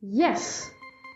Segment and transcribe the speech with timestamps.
[0.00, 0.70] Yes!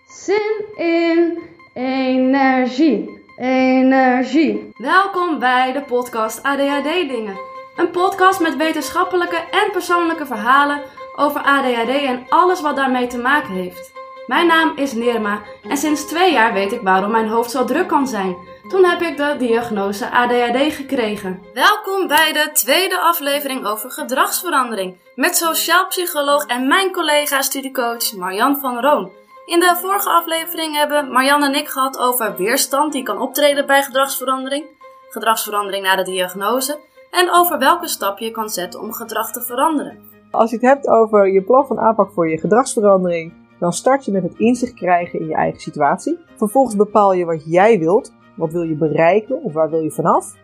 [0.07, 1.39] Zin in
[1.75, 3.25] energie.
[3.37, 4.71] Energie.
[4.77, 7.37] Welkom bij de podcast ADHD Dingen.
[7.77, 10.83] Een podcast met wetenschappelijke en persoonlijke verhalen
[11.17, 13.93] over ADHD en alles wat daarmee te maken heeft.
[14.33, 17.89] Mijn naam is Nirma en sinds twee jaar weet ik waarom mijn hoofd zo druk
[17.89, 18.37] kan zijn.
[18.69, 21.43] Toen heb ik de diagnose ADHD gekregen.
[21.55, 28.59] Welkom bij de tweede aflevering over gedragsverandering met sociaal psycholoog en mijn collega studiecoach Marjan
[28.61, 29.11] van Roon.
[29.47, 33.83] In de vorige aflevering hebben Marjan en ik gehad over weerstand die kan optreden bij
[33.83, 34.65] gedragsverandering,
[35.11, 36.79] gedragsverandering na de diagnose
[37.11, 40.11] en over welke stap je kan zetten om gedrag te veranderen.
[40.31, 44.13] Als je het hebt over je plan van aanpak voor je gedragsverandering, dan start je
[44.13, 46.19] met het inzicht krijgen in je eigen situatie.
[46.37, 50.35] Vervolgens bepaal je wat jij wilt, wat wil je bereiken of waar wil je vanaf.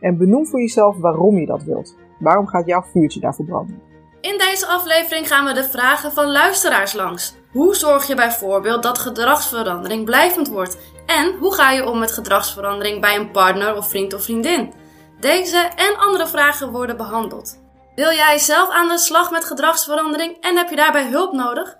[0.00, 1.96] En benoem voor jezelf waarom je dat wilt.
[2.18, 3.82] Waarom gaat jouw vuurtje daarvoor branden?
[4.20, 7.36] In deze aflevering gaan we de vragen van luisteraars langs.
[7.52, 10.78] Hoe zorg je bijvoorbeeld dat gedragsverandering blijvend wordt?
[11.06, 14.72] En hoe ga je om met gedragsverandering bij een partner of vriend of vriendin?
[15.20, 17.60] Deze en andere vragen worden behandeld.
[17.94, 21.78] Wil jij zelf aan de slag met gedragsverandering en heb je daarbij hulp nodig?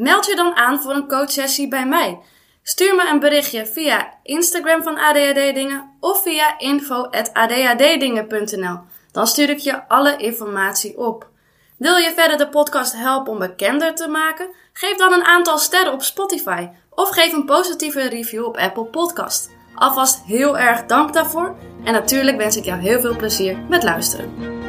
[0.00, 2.18] Meld je dan aan voor een coachsessie bij mij.
[2.62, 8.78] Stuur me een berichtje via Instagram van ADHD Dingen of via info.adhddingen.nl.
[9.12, 11.28] Dan stuur ik je alle informatie op.
[11.78, 14.48] Wil je verder de podcast helpen om bekender te maken?
[14.72, 19.50] Geef dan een aantal sterren op Spotify of geef een positieve review op Apple Podcast.
[19.74, 24.59] Alvast heel erg dank daarvoor en natuurlijk wens ik jou heel veel plezier met luisteren.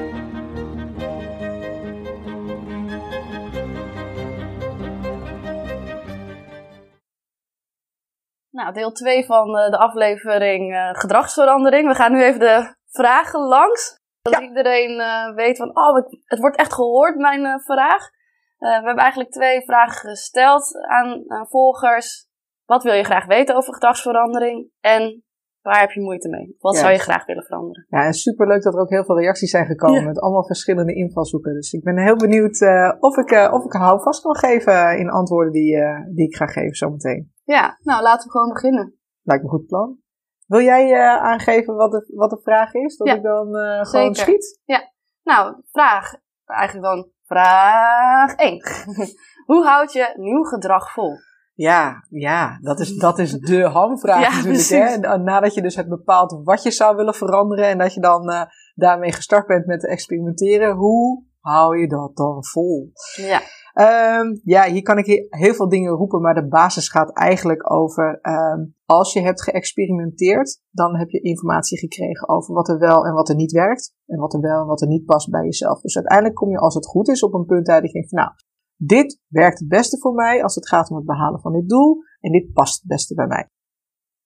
[8.71, 11.87] Nou, deel 2 van eh, de aflevering uh, gedragsverandering.
[11.87, 13.99] We gaan nu even de vragen langs.
[14.21, 18.09] Dat iedereen uh, weet van, oh, het, wordt echt gehoord, mijn vraag.
[18.57, 22.27] we hebben eigenlijk twee vragen gesteld aan, aan volgers.
[22.65, 24.69] Wat wil je graag weten over gedragsverandering?
[24.79, 25.23] En
[25.61, 26.55] waar heb je moeite mee?
[26.59, 27.85] Wat zou je graag willen veranderen?
[27.89, 31.53] Ja, en superleuk dat er ook heel veel reacties zijn gekomen met allemaal verschillende invalshoeken.
[31.53, 32.61] Dus ik ben heel benieuwd
[32.99, 35.77] of, ik, of ik houvast kan geven in antwoorden die,
[36.15, 37.30] die ik ga geven zometeen.
[37.43, 38.99] Ja, nou laten we gewoon beginnen.
[39.21, 39.99] Lijkt me een goed plan.
[40.45, 42.97] Wil jij aangeven wat de, wat de vraag is?
[42.97, 43.47] Dat ik dan
[43.85, 44.59] gewoon schiet?
[44.65, 44.91] Ja,
[45.23, 46.13] nou, vraag.
[46.45, 48.61] Eigenlijk dan vraag 1.
[49.51, 51.13] Hoe houd je nieuw gedrag vol?
[51.53, 54.69] Ja, ja, dat is, dat is de hamvraag natuurlijk.
[54.69, 55.17] Hè?
[55.17, 58.41] Nadat je dus hebt bepaald wat je zou willen veranderen en dat je dan uh,
[58.75, 62.91] daarmee gestart bent met te experimenteren, hoe hou je dat dan vol?
[63.15, 63.41] Ja.
[63.73, 68.19] Um, ja, hier kan ik heel veel dingen roepen, maar de basis gaat eigenlijk over
[68.21, 73.13] um, als je hebt geëxperimenteerd, dan heb je informatie gekregen over wat er wel en
[73.13, 73.93] wat er niet werkt.
[74.05, 75.81] En wat er wel en wat er niet past bij jezelf.
[75.81, 78.11] Dus uiteindelijk kom je, als het goed is, op een punt uit dat je denkt,
[78.11, 78.31] nou,
[78.75, 81.97] dit werkt het beste voor mij als het gaat om het behalen van dit doel
[82.19, 83.49] en dit past het beste bij mij.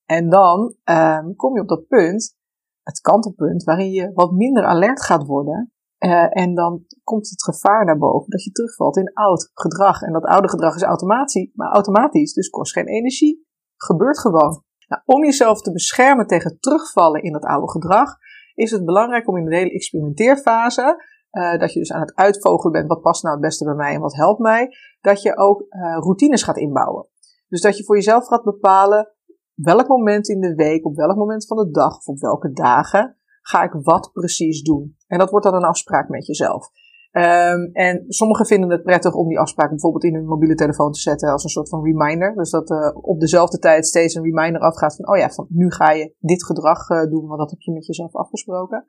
[0.04, 2.36] En dan um, kom je op dat punt,
[2.82, 5.72] het kantelpunt, waarin je wat minder alert gaat worden.
[5.98, 10.02] Uh, en dan komt het gevaar naar boven dat je terugvalt in oud gedrag.
[10.02, 13.46] En dat oude gedrag is automatisch, maar automatisch, dus kost geen energie.
[13.76, 14.62] Gebeurt gewoon.
[14.88, 18.16] Nou, om jezelf te beschermen tegen terugvallen in dat oude gedrag,
[18.54, 22.72] is het belangrijk om in de hele experimenteerfase uh, dat je dus aan het uitvogelen
[22.72, 24.68] bent, wat past nou het beste bij mij en wat helpt mij,
[25.00, 27.08] dat je ook uh, routines gaat inbouwen.
[27.48, 29.12] Dus dat je voor jezelf gaat bepalen
[29.54, 33.18] welk moment in de week, op welk moment van de dag of op welke dagen
[33.48, 34.96] ga ik wat precies doen.
[35.06, 36.70] En dat wordt dan een afspraak met jezelf.
[37.12, 41.00] Um, en sommigen vinden het prettig om die afspraak bijvoorbeeld in hun mobiele telefoon te
[41.00, 42.34] zetten als een soort van reminder.
[42.34, 45.70] Dus dat uh, op dezelfde tijd steeds een reminder afgaat van, oh ja, van nu
[45.70, 48.84] ga je dit gedrag uh, doen, want dat heb je met jezelf afgesproken.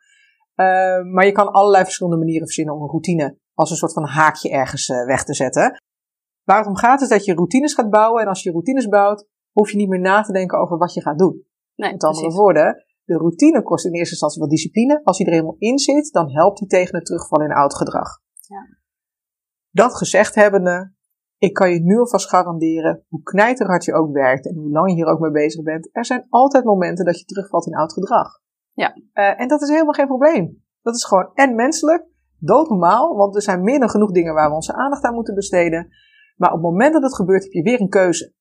[0.56, 0.66] Uh,
[1.13, 4.50] maar je kan allerlei verschillende manieren verzinnen om een routine als een soort van haakje
[4.50, 5.81] ergens uh, weg te zetten.
[6.44, 8.22] Waar het om gaat is dat je routines gaat bouwen.
[8.22, 11.01] En als je routines bouwt, hoef je niet meer na te denken over wat je
[11.01, 11.45] gaat doen.
[11.75, 15.01] Nee, Met andere woorden, de routine kost in eerste instantie wat discipline.
[15.03, 18.19] Als die er helemaal in zit, dan helpt die tegen het terugvallen in oud gedrag.
[18.47, 18.68] Ja.
[19.69, 20.94] Dat gezegd hebbende,
[21.38, 24.95] ik kan je nu alvast garanderen, hoe knijterhard je ook werkt en hoe lang je
[24.95, 28.39] hier ook mee bezig bent, er zijn altijd momenten dat je terugvalt in oud gedrag.
[28.71, 28.95] Ja.
[28.95, 30.63] Uh, en dat is helemaal geen probleem.
[30.81, 32.06] Dat is gewoon en menselijk,
[32.38, 35.88] doodnormaal, want er zijn meer dan genoeg dingen waar we onze aandacht aan moeten besteden.
[36.36, 38.33] Maar op het moment dat het gebeurt, heb je weer een keuze.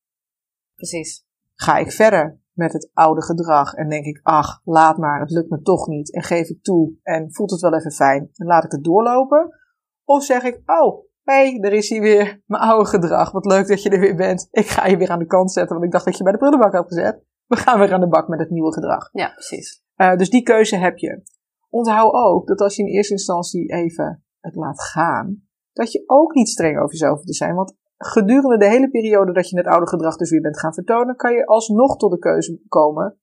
[0.75, 1.25] Precies.
[1.55, 5.49] Ga ik verder met het oude gedrag en denk ik, ach, laat maar, het lukt
[5.49, 6.13] me toch niet.
[6.13, 9.55] En geef ik toe en voelt het wel even fijn en laat ik het doorlopen.
[10.03, 13.31] Of zeg ik, oh, hé, hey, er is hier weer mijn oude gedrag.
[13.31, 14.47] Wat leuk dat je er weer bent.
[14.51, 16.37] Ik ga je weer aan de kant zetten, want ik dacht dat je bij de
[16.37, 17.23] prullenbak had gezet.
[17.45, 19.09] We gaan weer aan de bak met het nieuwe gedrag.
[19.11, 19.83] Ja, precies.
[19.95, 21.21] Uh, dus die keuze heb je.
[21.69, 26.33] Onthoud ook dat als je in eerste instantie even het laat gaan, dat je ook
[26.33, 27.55] niet streng over jezelf hoeft te zijn.
[27.55, 31.15] Want gedurende de hele periode dat je het oude gedrag dus weer bent gaan vertonen,
[31.15, 33.17] kan je alsnog tot de keuze komen.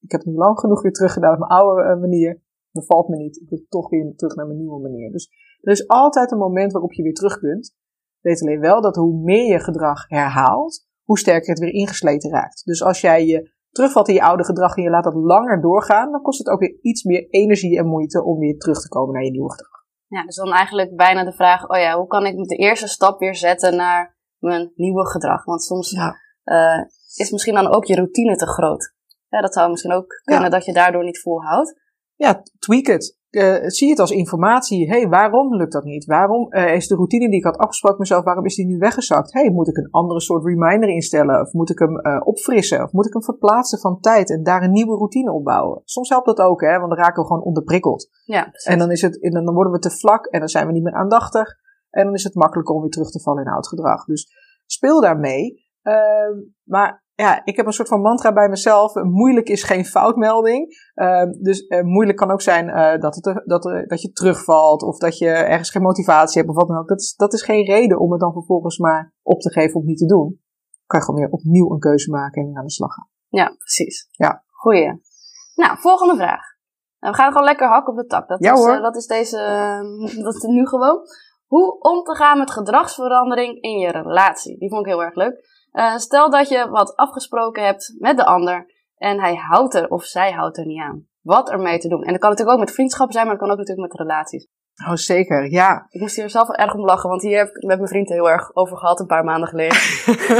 [0.00, 2.42] Ik heb nu lang genoeg weer teruggedaan op mijn oude uh, manier.
[2.70, 3.40] Bevalt me niet.
[3.40, 5.10] Ik wil toch weer terug naar mijn nieuwe manier.
[5.10, 5.30] Dus
[5.60, 7.76] er is altijd een moment waarop je weer terug kunt.
[8.20, 12.64] Weet alleen wel dat hoe meer je gedrag herhaalt, hoe sterker het weer ingesleten raakt.
[12.64, 16.10] Dus als jij je terugvalt in je oude gedrag en je laat dat langer doorgaan,
[16.10, 19.14] dan kost het ook weer iets meer energie en moeite om weer terug te komen
[19.14, 19.73] naar je nieuwe gedrag.
[20.14, 23.18] Ja, dus dan eigenlijk bijna de vraag, oh ja, hoe kan ik de eerste stap
[23.18, 25.44] weer zetten naar mijn nieuwe gedrag?
[25.44, 26.16] Want soms ja.
[26.44, 26.84] uh,
[27.14, 28.94] is misschien dan ook je routine te groot.
[29.28, 31.80] Ja, dat zou misschien ook kunnen dat je daardoor niet volhoudt.
[32.14, 34.88] Ja, tweak het uh, zie het als informatie.
[34.88, 36.04] hey, waarom lukt dat niet?
[36.04, 39.32] Waarom uh, is de routine die ik had afgesproken mezelf, waarom is die nu weggezakt?
[39.32, 41.40] hey, moet ik een andere soort reminder instellen?
[41.40, 42.82] Of moet ik hem uh, opfrissen?
[42.82, 45.80] Of moet ik hem verplaatsen van tijd en daar een nieuwe routine opbouwen?
[45.84, 48.08] Soms helpt dat ook, hè, want dan raken we gewoon onderprikkeld.
[48.24, 50.72] Ja, en dan, is het, en dan worden we te vlak en dan zijn we
[50.72, 51.62] niet meer aandachtig.
[51.90, 54.04] En dan is het makkelijker om weer terug te vallen in oud gedrag.
[54.04, 54.28] Dus
[54.66, 55.62] speel daarmee.
[55.82, 58.94] Ehm, maar ja, ik heb een soort van mantra bij mezelf.
[58.94, 60.90] Moeilijk is geen foutmelding.
[60.94, 64.82] Uh, dus uh, moeilijk kan ook zijn uh, dat, het, dat, er, dat je terugvalt
[64.82, 66.88] of dat je ergens geen motivatie hebt of wat dan ook.
[66.88, 69.84] Dat is, dat is geen reden om het dan vervolgens maar op te geven of
[69.84, 70.26] niet te doen.
[70.26, 73.08] Dan kan je gewoon weer opnieuw een keuze maken en weer aan de slag gaan.
[73.28, 74.08] Ja, precies.
[74.10, 74.44] Ja.
[74.50, 75.02] Goeie.
[75.54, 76.42] Nou, volgende vraag.
[76.98, 78.28] Nou, we gaan gewoon lekker hakken op de tak.
[78.28, 78.80] Dat ja, is, hoor.
[78.80, 79.38] dat is deze,
[80.24, 80.98] dat is nu gewoon.
[81.46, 84.58] Hoe om te gaan met gedragsverandering in je relatie.
[84.58, 85.52] Die vond ik heel erg leuk.
[85.74, 88.66] Uh, stel dat je wat afgesproken hebt met de ander
[88.96, 91.06] en hij houdt er of zij houdt er niet aan.
[91.20, 92.02] Wat ermee te doen.
[92.02, 94.48] En dat kan natuurlijk ook met vriendschappen zijn, maar dat kan ook natuurlijk met relaties.
[94.88, 95.86] Oh, zeker, ja.
[95.88, 98.08] Ik moest hier zelf wel erg om lachen, want hier heb ik met mijn vriend
[98.08, 99.76] heel erg over gehad een paar maanden geleden.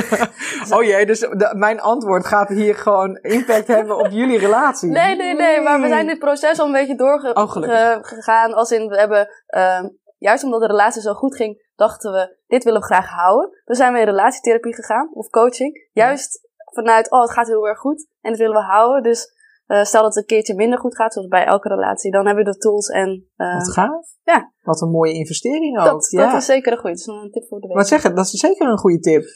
[0.77, 4.91] oh jee, dus de, mijn antwoord gaat hier gewoon impact hebben op jullie relatie.
[4.91, 8.51] Nee, nee, nee, maar we zijn dit proces al een beetje doorgegaan.
[8.51, 9.85] Oh, als in, we hebben, uh,
[10.19, 13.63] juist omdat de relatie zo goed ging, dachten we, dit willen we graag houden.
[13.65, 15.89] Dan zijn we in relatietherapie gegaan, of coaching.
[15.93, 19.03] Juist vanuit, oh, het gaat heel erg goed en dat willen we houden.
[19.03, 19.33] Dus
[19.67, 22.45] uh, stel dat het een keertje minder goed gaat, zoals bij elke relatie, dan hebben
[22.45, 23.29] we de tools en...
[23.37, 24.07] Uh, Wat gaaf.
[24.23, 24.53] Ja.
[24.63, 25.85] Wat een mooie investering ook.
[25.85, 26.31] Dat, ja.
[26.31, 26.97] dat is zeker een goede.
[26.97, 27.77] Dat is een tip voor de week.
[27.77, 29.23] Wat zeggen, dat is zeker een goede tip.
[29.23, 29.33] Maar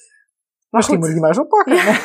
[0.70, 1.06] Misschien goed.
[1.06, 1.74] moet ik die maar eens oppakken.
[1.74, 2.00] Ja.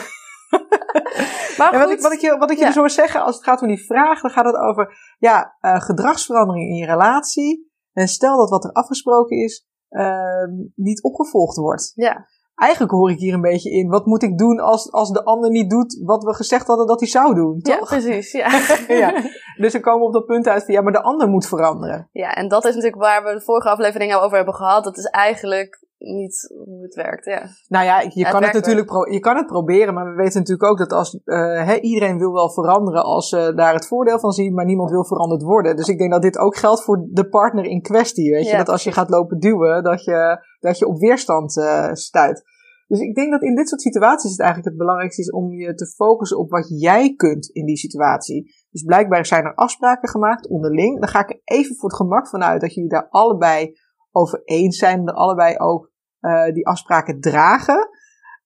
[1.58, 2.74] maar wat, ik, wat ik je, wat ik je ja.
[2.74, 6.70] hoor zeggen, als het gaat om die vraag, dan gaat het over ja, uh, gedragsverandering
[6.70, 7.72] in je relatie.
[7.94, 11.92] En stel dat wat er afgesproken is, uh, niet opgevolgd wordt.
[11.96, 12.28] Ja.
[12.56, 15.50] Eigenlijk hoor ik hier een beetje in, wat moet ik doen als, als de ander
[15.50, 17.90] niet doet wat we gezegd hadden dat hij zou doen, toch?
[17.90, 18.50] Ja, precies, ja.
[19.04, 19.22] ja.
[19.58, 22.10] Dus we komen op dat punt uit van, ja, maar de ander moet veranderen.
[22.12, 24.84] Ja, en dat is natuurlijk waar we de vorige aflevering over hebben gehad.
[24.84, 27.48] Dat is eigenlijk niet hoe het werkt, ja.
[27.68, 30.16] Nou ja, je ja, kan het, het natuurlijk pro je kan het proberen, maar we
[30.16, 33.74] weten natuurlijk ook dat als uh, he, iedereen wil wel veranderen als ze uh, daar
[33.74, 35.76] het voordeel van zien, maar niemand wil veranderd worden.
[35.76, 38.52] Dus ik denk dat dit ook geldt voor de partner in kwestie, weet je.
[38.52, 42.44] Ja, dat als je gaat lopen duwen, dat je, dat je op weerstand uh, stuit.
[42.88, 45.74] Dus ik denk dat in dit soort situaties het eigenlijk het belangrijkste is om je
[45.74, 48.54] te focussen op wat jij kunt in die situatie.
[48.70, 51.00] Dus blijkbaar zijn er afspraken gemaakt onderling.
[51.00, 53.76] Dan ga ik er even voor het gemak vanuit dat jullie daar allebei
[54.12, 55.92] over eens zijn en er allebei ook
[56.24, 57.90] uh, die afspraken dragen.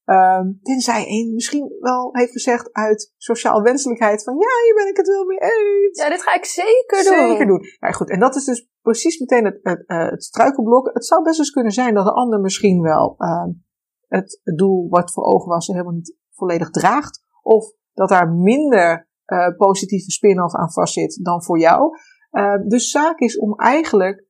[0.05, 4.97] Um, tenzij één misschien wel heeft gezegd uit sociaal wenselijkheid van ja, hier ben ik
[4.97, 6.01] het wel mee eens.
[6.01, 7.27] Ja, dit ga ik zeker doen.
[7.27, 7.61] Zeker doen.
[7.79, 8.09] Ja, goed.
[8.09, 10.89] En dat is dus precies meteen het, het, uh, het struikelblok.
[10.93, 13.45] Het zou best eens kunnen zijn dat de ander misschien wel uh,
[14.07, 17.23] het doel wat voor ogen was helemaal niet volledig draagt.
[17.41, 21.97] Of dat daar minder uh, positieve spin-off aan vastzit dan voor jou.
[22.31, 24.25] Uh, dus zaak is om eigenlijk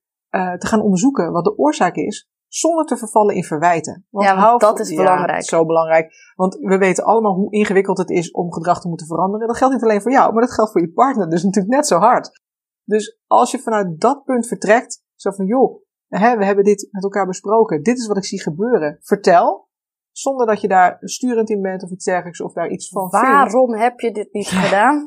[0.57, 4.05] te gaan onderzoeken wat de oorzaak is zonder te vervallen in verwijten.
[4.09, 5.43] Want ja, want dat is ja, belangrijk.
[5.43, 6.33] Zo belangrijk.
[6.35, 9.47] Want we weten allemaal hoe ingewikkeld het is om gedrag te moeten veranderen.
[9.47, 11.87] Dat geldt niet alleen voor jou, maar dat geldt voor je partner dus natuurlijk net
[11.87, 12.41] zo hard.
[12.83, 17.03] Dus als je vanuit dat punt vertrekt, zo van joh, hè, we hebben dit met
[17.03, 19.65] elkaar besproken, dit is wat ik zie gebeuren, vertel.
[20.11, 23.67] Zonder dat je daar sturend in bent of iets dergelijks of daar iets van Waarom
[23.67, 23.83] vindt.
[23.83, 25.05] heb je dit niet gedaan?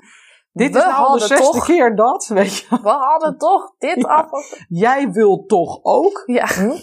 [0.53, 2.67] Dit we is nou de zesde toch, keer dat, weet je.
[2.83, 4.09] We hadden toch dit ja.
[4.09, 4.65] af.
[4.69, 6.23] Jij wil toch ook?
[6.27, 6.47] Ja.
[6.47, 6.77] Hm?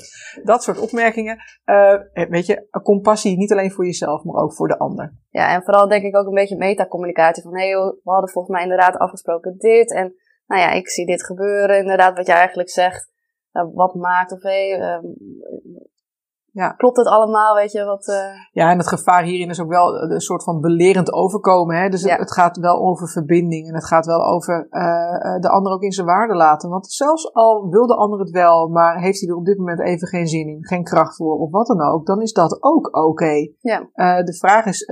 [0.43, 1.37] Dat soort opmerkingen.
[1.65, 1.93] Uh,
[2.29, 5.13] weet je, compassie niet alleen voor jezelf, maar ook voor de ander.
[5.29, 7.43] Ja, en vooral denk ik ook een beetje metacommunicatie.
[7.43, 9.93] Van, hé, hey, we hadden volgens mij inderdaad afgesproken dit.
[9.93, 10.15] En
[10.47, 11.77] nou ja, ik zie dit gebeuren.
[11.77, 13.09] Inderdaad, wat jij eigenlijk zegt.
[13.53, 15.09] Uh, wat maakt of hé, hey, uh,
[16.57, 16.71] ja.
[16.71, 18.07] Klopt het allemaal, weet je, wat...
[18.07, 18.15] Uh...
[18.51, 21.75] Ja, en het gevaar hierin is ook wel een soort van belerend overkomen.
[21.75, 21.89] Hè?
[21.89, 22.15] Dus ja.
[22.15, 25.91] het, gaat wel over verbinding en het gaat wel over uh, de ander ook in
[25.91, 26.69] zijn waarde laten.
[26.69, 29.81] Want zelfs al wil de ander het wel, maar heeft hij er op dit moment
[29.81, 32.87] even geen zin in, geen kracht voor of wat dan ook, dan is dat ook
[32.87, 32.99] oké.
[32.99, 33.55] Okay.
[33.59, 33.79] Ja.
[33.79, 34.85] Uh, de vraag is,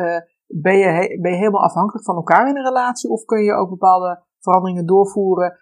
[0.47, 3.69] ben, je ben je helemaal afhankelijk van elkaar in een relatie of kun je ook
[3.69, 5.59] bepaalde veranderingen doorvoeren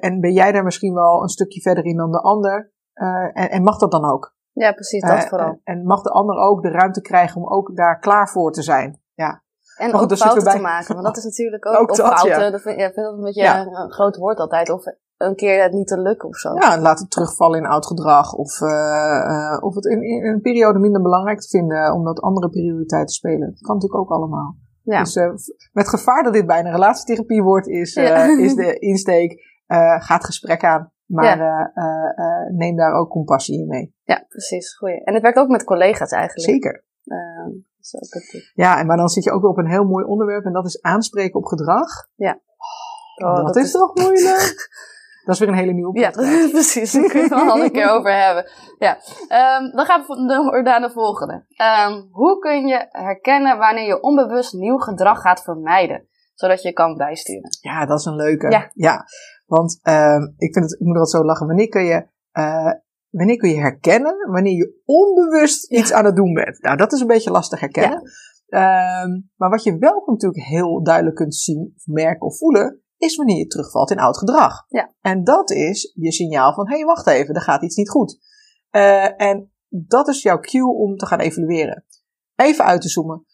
[0.00, 2.72] en ben jij daar misschien wel een stukje verder in dan de ander?
[3.32, 4.36] en, en mag dat dan ook?
[4.60, 5.60] Ja, precies, dat Eh, vooral.
[5.64, 9.00] En, mag de ander ook de ruimte krijgen om ook daar klaar voor te zijn.
[9.14, 9.42] Ja,
[9.76, 10.62] En ook zitten fouten we te bij.
[10.62, 11.76] maken, want dat is natuurlijk ook...
[11.80, 12.50] Ook of dat, fouten, ja.
[12.50, 13.60] dat vind, ja, ik vind dat een beetje Ja.
[13.66, 14.70] een groot woord altijd.
[14.70, 14.84] Of
[15.16, 16.54] een keer het niet te lukken of zo.
[16.54, 18.32] ja laat het terugvallen in oud gedrag.
[18.32, 22.48] Of, eh, eh, of het in, in een periode minder belangrijk te vinden omdat andere
[22.48, 23.50] prioriteiten spelen.
[23.50, 24.56] Dat kan natuurlijk ook allemaal.
[24.82, 24.98] Ja.
[25.02, 25.14] Dus
[25.72, 28.38] met gevaar dat dit bijna relatietherapie wordt, is, Ja.
[28.38, 29.40] is de insteek,
[29.98, 30.92] ga het gesprek aan.
[31.08, 33.94] Maar eh, eh, eh, neem daar ook compassie in mee.
[34.02, 34.76] Ja, precies.
[34.76, 35.04] Goeie.
[35.04, 36.50] En het werkt ook met collega's eigenlijk.
[36.50, 36.84] Zeker.
[37.04, 37.50] Ehm,
[37.80, 38.42] is ook.
[38.54, 40.64] Ja, en maar dan zit je ook weer op een heel mooi onderwerp en dat
[40.64, 41.88] is aanspreken op gedrag.
[43.24, 44.68] Oh, dat, is toch moeilijk?
[45.24, 46.50] dat is weer een hele nieuwe Ja, podcast.
[46.58, 46.92] precies.
[46.92, 48.50] Daar kunnen we het al een keer over hebben.
[48.78, 48.98] Ja.
[49.28, 51.44] Ehm, dan gaan we naar de volgende.
[51.48, 56.08] Ehm, hoe kun je herkennen wanneer je onbewust nieuw gedrag gaat vermijden?
[56.34, 57.50] Zodat je kan bijsturen.
[57.60, 58.50] Ja, dat is een leuke.
[58.50, 58.70] Ja.
[58.74, 59.04] ja.
[59.48, 61.46] Want ehm, ik, vind het, ik moet er wat zo lachen.
[61.46, 62.72] Wanneer kun je, eh,
[63.10, 66.62] wanneer kun je herkennen wanneer je onbewust iets aan het doen bent?
[66.62, 68.02] Nou, dat is een beetje lastig herkennen.
[68.48, 73.16] Ehm, maar wat je wel natuurlijk heel duidelijk kunt zien, of merken of voelen, is
[73.16, 74.64] wanneer je terugvalt in oud gedrag.
[74.68, 74.94] Ja.
[75.00, 78.18] En dat is je signaal van, hé, hey, wacht even, er gaat iets niet goed.
[78.70, 81.84] Eh, en dat is jouw cue om te gaan evalueren.
[82.34, 83.24] Even uit te zoomen.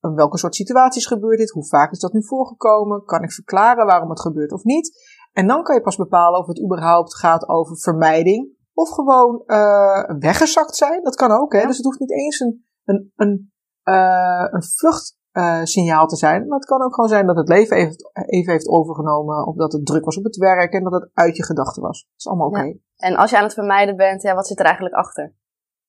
[0.00, 1.50] In welke soort situaties gebeurt dit?
[1.50, 3.04] Hoe vaak is dat nu voorgekomen?
[3.04, 5.15] Kan ik verklaren waarom het gebeurt of niet?
[5.36, 10.04] En dan kan je pas bepalen of het überhaupt gaat over vermijding of gewoon eh,
[10.18, 11.02] weggezakt zijn.
[11.02, 11.60] Dat kan ook, hè?
[11.60, 11.66] Ja.
[11.66, 13.52] Dus het hoeft niet eens een, een, een,
[13.82, 16.46] eh, een vluchtsignaal te zijn.
[16.46, 19.46] Maar het kan ook gewoon zijn dat het leven even, even heeft overgenomen.
[19.46, 22.02] Of dat het druk was op het werk en dat het uit je gedachten was.
[22.02, 22.62] Dat is allemaal oké.
[22.62, 22.74] Ja.
[22.96, 25.34] En als je aan het vermijden bent, ja, wat zit er eigenlijk achter?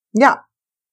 [0.09, 0.47] Ja.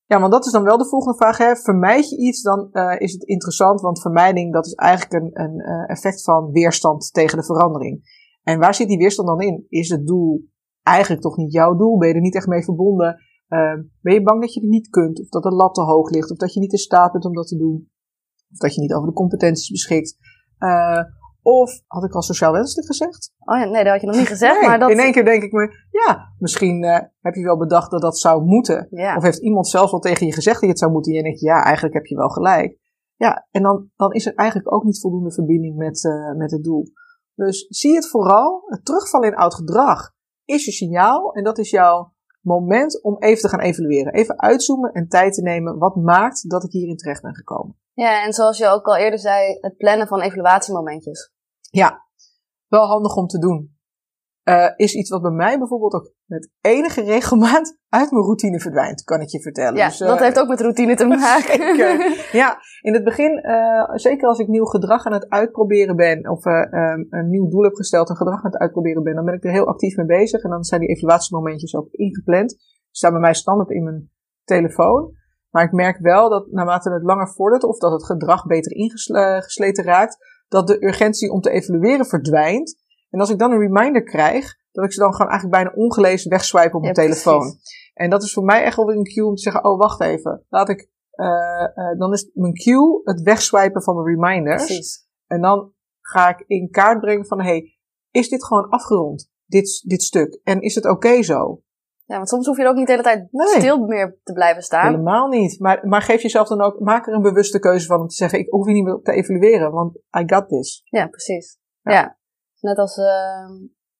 [0.06, 1.38] Ja, want dat is dan wel de volgende vraag.
[1.38, 1.56] Hè.
[1.56, 3.80] Vermijd je iets, dan eh, is het interessant.
[3.80, 8.13] Want vermijding, dat is eigenlijk een, een eh, effect van weerstand tegen de verandering.
[8.44, 9.66] En waar zit die weerstand dan in?
[9.68, 10.48] Is het doel
[10.82, 11.98] eigenlijk toch niet jouw doel?
[11.98, 13.16] Ben je er niet echt mee verbonden?
[13.48, 15.20] Eh, ben je bang dat je het niet kunt?
[15.20, 16.30] Of dat de lat te hoog ligt?
[16.30, 17.90] Of dat je niet in staat bent om dat te doen?
[18.52, 20.16] Of dat je niet over de competenties beschikt?
[20.58, 21.02] Eh,
[21.42, 23.32] of, had ik al sociaal wenselijk gezegd?
[23.38, 24.60] Oh ja, nee, dat had je nog niet gezegd.
[24.60, 24.90] Nee, maar dat...
[24.90, 28.18] In één keer denk ik me, ja, misschien eh, heb je wel bedacht dat dat
[28.18, 28.86] zou moeten.
[28.90, 29.16] Ja.
[29.16, 31.12] Of heeft iemand zelfs wel tegen je gezegd dat je het zou moeten?
[31.12, 32.78] En je denkt, ja, eigenlijk heb je wel gelijk.
[33.16, 36.64] Ja, en dan, dan is er eigenlijk ook niet voldoende verbinding met, eh, met het
[36.64, 36.84] doel.
[37.34, 40.12] Dus zie het vooral, het terugvallen in oud gedrag
[40.44, 41.32] is je signaal.
[41.32, 44.12] En dat is jouw moment om even te gaan evalueren.
[44.12, 45.78] Even uitzoomen en tijd te nemen.
[45.78, 47.76] Wat maakt dat ik hierin terecht ben gekomen?
[47.94, 51.32] ja, en zoals je ook al eerder zei, het plannen van evaluatiemomentjes.
[51.70, 52.06] Ja,
[52.68, 53.73] wel handig om te doen.
[54.44, 59.04] Eh, is iets wat bij mij bijvoorbeeld ook met enige regelmaat uit mijn routine verdwijnt,
[59.04, 59.76] kan ik je vertellen.
[59.76, 61.54] Ja, Dus, eh, dat heeft ook met routine te maken.
[61.54, 62.12] Zeker.
[62.40, 66.44] Ja, in het begin, eh, zeker als ik nieuw gedrag aan het uitproberen ben, of
[66.44, 69.34] eh, ehm, een nieuw doel heb gesteld en gedrag aan het uitproberen ben, dan ben
[69.34, 70.42] ik er heel actief mee bezig.
[70.42, 72.48] En dan zijn die evaluatiemomentjes ook ingepland.
[72.48, 74.10] Die staan bij mij standaard in mijn
[74.44, 75.12] telefoon.
[75.50, 79.84] Maar ik merk wel dat naarmate het langer vordert, of dat het gedrag beter ingesleten
[79.84, 80.16] raakt,
[80.48, 82.83] dat de urgentie om te evalueren verdwijnt.
[83.14, 86.30] En als ik dan een reminder krijg, dat ik ze dan gewoon eigenlijk bijna ongelezen
[86.30, 87.38] wegswipe op mijn Ja, telefoon.
[87.38, 87.90] precies.
[87.94, 90.44] En dat is voor mij echt wel een cue om te zeggen, oh wacht even,
[90.48, 91.26] laat ik, eh,
[91.64, 94.64] eh, dan is mijn cue het wegswipen van mijn reminders.
[94.66, 95.06] Precies.
[95.26, 97.78] En dan ga ik in kaart brengen van, hey,
[98.10, 100.40] is dit gewoon afgerond, dit, dit stuk?
[100.42, 101.62] En is het oké zo?
[102.04, 103.46] Ja, want soms hoef je er ook niet de hele tijd Nee.
[103.46, 104.86] stil meer te blijven staan.
[104.90, 105.60] Helemaal niet.
[105.60, 108.38] Maar, maar geef jezelf dan ook, maak er een bewuste keuze van om te zeggen,
[108.38, 110.82] ik hoef hier niet meer op te evalueren, want I got this.
[110.84, 111.58] Ja, precies.
[111.80, 111.92] Ja.
[111.92, 112.18] Ja.
[112.64, 113.52] Net als, ehm,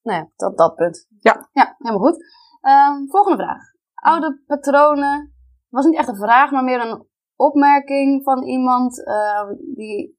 [0.02, 1.06] nou ja, dat, dat punt.
[1.20, 1.48] Ja.
[1.52, 2.24] Ja, helemaal goed.
[2.60, 3.62] Ehm, volgende vraag.
[3.94, 5.32] Oude patronen.
[5.68, 7.06] Was niet echt een vraag, maar meer een
[7.36, 10.18] opmerking van iemand eh, die...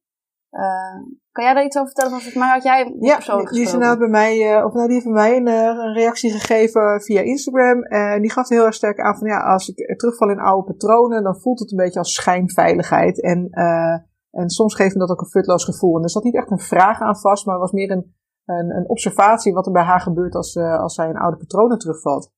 [0.50, 0.96] eh,
[1.32, 2.12] kan jij daar iets over vertellen?
[2.12, 3.72] Volgens mij had jij Ja, persoonlijk die is gesproken.
[3.74, 7.02] inderdaad bij mij, eh, of nou, die heeft bij mij een, eh, een reactie gegeven
[7.02, 7.84] via Instagram.
[7.84, 11.24] En die gaf heel erg sterk aan van ja, als ik terugval in oude patronen,
[11.24, 13.22] dan voelt het een beetje als schijnveiligheid.
[13.22, 13.98] En, eh,
[14.32, 15.96] en soms geeft me dat ook een futloos gevoel.
[15.98, 18.90] En er zat niet echt een vraag aan vast, maar was meer een, een, een
[18.90, 22.32] observatie wat er bij haar gebeurt als, eh, als zij in oude patronen terugvalt.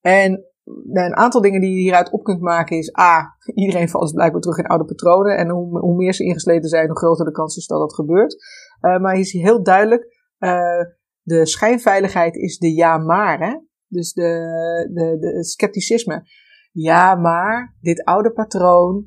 [0.00, 0.44] En
[0.92, 4.40] een aantal dingen die je hieruit op kunt maken is A, iedereen valt dus blijkbaar
[4.40, 5.36] terug in oude patronen.
[5.36, 8.34] En hoe, hoe meer ze ingesleten zijn, hoe groter de kans is dat dat gebeurt.
[8.80, 10.16] Uh, maar hier is heel duidelijk,
[11.22, 13.38] de schijnveiligheid is de ja maar.
[13.38, 13.58] Hè?
[13.86, 14.30] Dus de,
[14.92, 16.22] de, de scepticisme.
[16.72, 19.06] Ja maar, dit oude patroon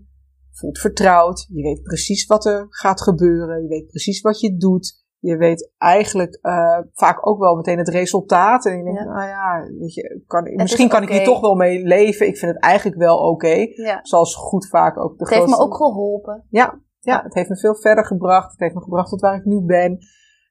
[0.52, 1.46] voelt vertrouwd.
[1.50, 3.62] Je weet precies wat er gaat gebeuren.
[3.62, 5.00] Je weet precies wat je doet.
[5.24, 8.66] Je weet eigenlijk uh, vaak ook wel meteen het resultaat.
[8.66, 9.06] En je denkt, Ja.
[9.06, 12.28] nou ja, weet je, kan, is misschien kan ik hier toch wel mee leven.
[12.28, 13.68] Ik vind het eigenlijk wel oké.
[13.75, 14.00] Ja.
[14.01, 16.46] Zoals goed vaak ook de Het heeft me ook geholpen.
[16.50, 18.51] ja, ja, het heeft me veel verder gebracht.
[18.51, 19.98] Het heeft me gebracht tot waar ik nu ben.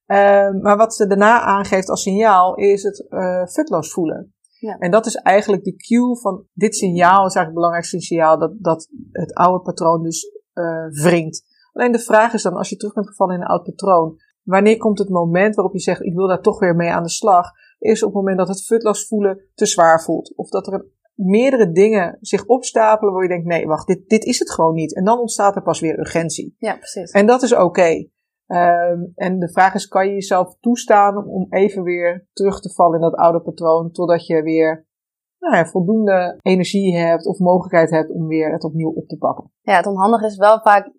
[0.06, 4.34] Ehm, maar wat ze daarna aangeeft als signaal is het eh futloos voelen.
[4.58, 4.78] Ja.
[4.78, 8.52] En dat is eigenlijk de cue van dit signaal, is eigenlijk het belangrijkste signaal dat,
[8.58, 11.44] dat het oude patroon dus uh, wringt.
[11.72, 14.16] Alleen de vraag is dan, als je terug bent gevallen in een oud patroon,
[14.50, 17.10] wanneer komt het moment waarop je zegt, ik wil daar toch weer mee aan de
[17.10, 17.50] slag?
[17.78, 20.36] Is op het moment dat het futloos voelen te zwaar voelt.
[20.36, 24.38] Of dat er meerdere dingen zich opstapelen waar je denkt, nee, wacht, dit, dit is
[24.38, 24.94] het gewoon niet.
[24.94, 26.54] En dan ontstaat er pas weer urgentie.
[26.58, 27.10] Ja, precies.
[27.10, 28.08] En dat is oké.
[28.46, 32.94] Um, en de vraag is, kan je jezelf toestaan om even weer terug te vallen
[32.94, 34.88] in dat oude patroon, totdat je weer
[35.38, 39.52] nou ja, voldoende energie hebt of mogelijkheid hebt om weer het opnieuw op te pakken.
[39.60, 40.92] Ja, het onhandige is wel vaak,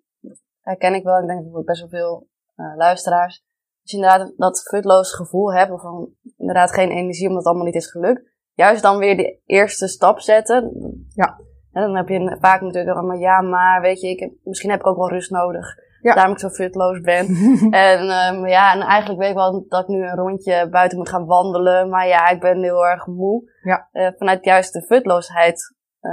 [0.60, 3.44] herken ik wel, ik denk dat best wel veel uh, luisteraars,
[3.82, 7.66] als je inderdaad dat futloos gevoel hebt, of van inderdaad geen energie omdat het allemaal
[7.66, 8.22] niet is gelukt,
[8.54, 10.70] juist dan weer de eerste stap zetten.
[11.08, 11.40] Ja.
[11.72, 14.80] En dan heb je vaak natuurlijk allemaal, ja, maar weet je, ik heb, misschien heb
[14.80, 15.66] ik ook wel rust nodig.
[16.00, 16.14] Ja.
[16.14, 17.26] Daarom ik zo futloos ben.
[17.88, 21.08] en um, ja, en eigenlijk weet ik wel dat ik nu een rondje buiten moet
[21.08, 21.88] gaan wandelen.
[21.88, 23.50] Maar ja, ik ben heel erg moe.
[23.62, 23.88] Ja.
[23.92, 26.12] Uh, vanuit juist de futloosheid uh,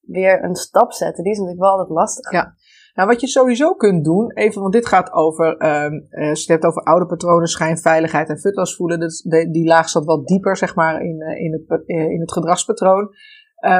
[0.00, 2.32] weer een stap zetten, die is natuurlijk wel altijd lastig.
[2.32, 2.54] Ja.
[2.94, 7.06] Nou, wat je sowieso kunt doen, even, want dit gaat over, uh, als over oude
[7.06, 11.52] patronen, schijnveiligheid en futloos voelen, dus die laag zat wat dieper, zeg maar, in, in,
[11.52, 13.08] het, in het gedragspatroon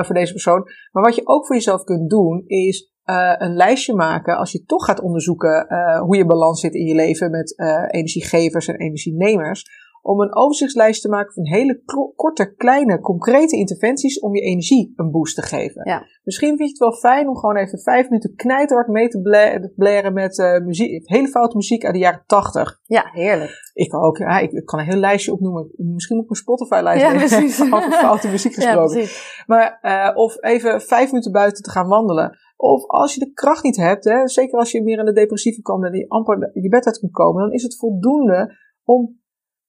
[0.02, 0.68] voor deze persoon.
[0.92, 2.92] Maar wat je ook voor jezelf kunt doen, is
[3.38, 5.66] een lijstje maken als je toch gaat onderzoeken
[6.00, 7.54] hoe je balans zit in je leven met
[7.90, 9.64] energiegevers en energienemers.
[10.06, 11.82] Om een overzichtslijst te maken van hele
[12.16, 15.88] korte, kleine, concrete interventies om je energie een boost te geven.
[15.88, 16.06] Ja.
[16.24, 20.12] Misschien vind je het wel fijn om gewoon even vijf minuten knijterhard mee te blaren
[20.12, 22.80] met muziek, hele foute muziek uit de jaren tachtig.
[22.86, 23.72] Ja, heerlijk.
[23.72, 24.16] Ik ook.
[24.16, 25.70] Ja, ik, ik, kan een heel lijstje opnoemen.
[25.76, 27.60] Misschien moet ik een Spotify-lijst ja, precies.
[27.74, 29.00] over foute muziek gesproken.
[29.00, 29.08] Ja,
[29.46, 32.38] maar, of even vijf minuten buiten te gaan wandelen.
[32.56, 35.62] Of als je de kracht niet hebt, hè, zeker als je meer in de depressieve
[35.62, 39.22] komt en die amper je bed uit kunt komen, dan is het voldoende om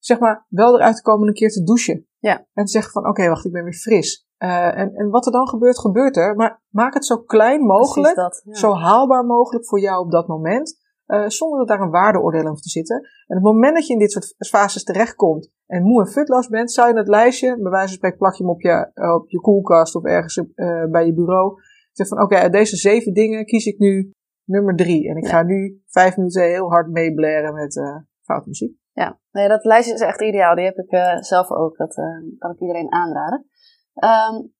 [0.06, 2.06] zeg maar wel eruit te komen en een keer te douchen.
[2.18, 2.46] Ja.
[2.52, 4.26] En te zeggen van oké, wacht, ik ben weer fris.
[4.38, 6.36] Uh, en, en wat er dan gebeurt, gebeurt er.
[6.36, 8.54] Maar maak het zo klein mogelijk, dat, ja.
[8.54, 10.84] zo haalbaar mogelijk voor jou op dat moment.
[11.06, 12.96] Uh, zonder dat daar een waardeoordeel over te zitten.
[12.96, 16.48] En op het moment dat je in dit soort fases terechtkomt en moe en futloos
[16.48, 19.28] bent, zou je het lijstje, bij wijze van spreken plak je hem op je, op
[19.28, 20.42] je koelkast of ergens
[20.90, 21.60] bij je bureau.
[21.92, 24.12] Zeg van, oké, okay, uit deze zeven dingen kies ik nu
[24.44, 25.08] nummer drie.
[25.08, 25.30] En ik Ja.
[25.30, 27.80] ga nu vijf minuten heel hard meeblaren met
[28.22, 28.76] foute muziek.
[28.96, 30.54] Ja, nee, dat lijstje is echt ideaal.
[30.54, 31.76] Die heb ik uh, zelf ook.
[31.76, 32.04] Dat uh,
[32.38, 33.46] kan ik iedereen aanraden.
[33.94, 34.54] Um,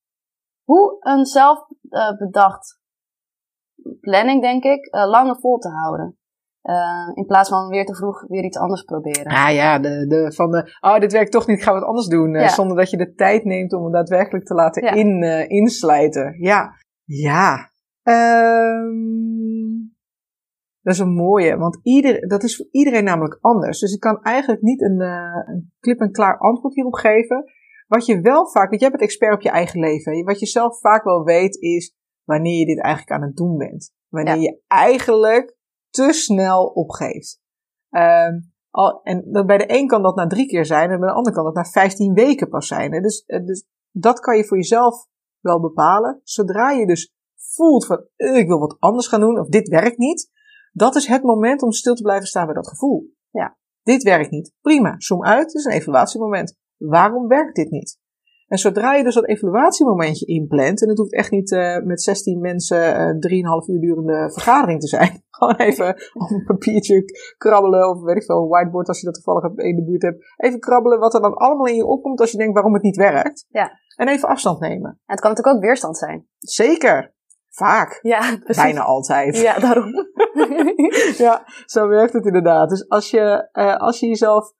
[0.65, 2.81] hoe een zelf uh, bedacht
[4.01, 6.19] planning, denk ik, langer vol te houden.
[7.15, 9.33] in plaats van weer te vroeg weer iets anders proberen.
[9.33, 12.07] Ah ja, de, de, van de, oh dit werkt toch niet, ik ga wat anders
[12.07, 12.33] doen.
[12.33, 12.49] Ja.
[12.49, 14.91] Zonder dat je de tijd neemt om het daadwerkelijk te laten Ja.
[14.91, 16.37] in, inslijten.
[16.41, 16.71] Ja,
[17.05, 17.71] ja.
[18.03, 19.96] Um,
[20.87, 23.79] dat is een mooie, want ieder, dat is voor iedereen namelijk anders.
[23.79, 27.45] Dus ik kan eigenlijk niet een, uh, een klip-en-klaar antwoord hierop geven.
[27.87, 30.25] Wat je wel vaak, want jij bent expert op je eigen leven.
[30.25, 31.95] Wat je zelf vaak wel weet is
[32.25, 33.93] wanneer je dit eigenlijk aan het doen bent.
[34.09, 34.41] Wanneer Ja.
[34.41, 35.57] je eigenlijk
[35.91, 37.41] te snel opgeeft.
[37.91, 41.09] Um, al, en dat bij de een kan dat na drie keer zijn en bij
[41.09, 42.93] de ander kan dat na 15 weken pas zijn.
[42.93, 43.01] Hè.
[43.01, 45.07] Dus, dus dat kan je voor jezelf
[45.41, 46.21] wel bepalen.
[46.23, 49.99] Zodra je dus voelt van uh, ik wil wat anders gaan doen of dit werkt
[49.99, 50.31] niet,
[50.77, 53.11] dat is het moment om stil te blijven staan bij dat gevoel.
[53.31, 53.57] Ja.
[53.83, 54.53] Dit werkt niet.
[54.61, 54.95] Prima.
[54.99, 55.47] Zoom uit.
[55.47, 56.57] Het is een evaluatiemoment.
[56.77, 57.99] Waarom werkt dit niet?
[58.47, 62.41] En zodra je dus dat evaluatiemomentje inplant, en het hoeft echt niet uh, met 16
[62.41, 65.23] mensen uh, 3,5 uur durende vergadering te zijn.
[65.37, 67.05] Gewoon even op een papiertje
[67.37, 70.25] krabbelen, of weet ik veel, een whiteboard als je dat toevallig in de buurt hebt.
[70.37, 72.97] Even krabbelen wat er dan allemaal in je opkomt als je denkt waarom het niet
[72.97, 73.47] werkt.
[73.49, 73.71] Ja.
[73.97, 74.91] En even afstand nemen.
[74.91, 76.27] En het kan natuurlijk ook weerstand zijn.
[76.39, 77.15] Zeker.
[77.57, 77.99] Vaak.
[78.03, 78.63] Ja, precies.
[78.63, 79.37] Bijna altijd.
[79.37, 79.93] Ja, daarom.
[81.27, 82.69] ja, zo werkt het inderdaad.
[82.69, 84.53] Dus als je, uh, als je jezelf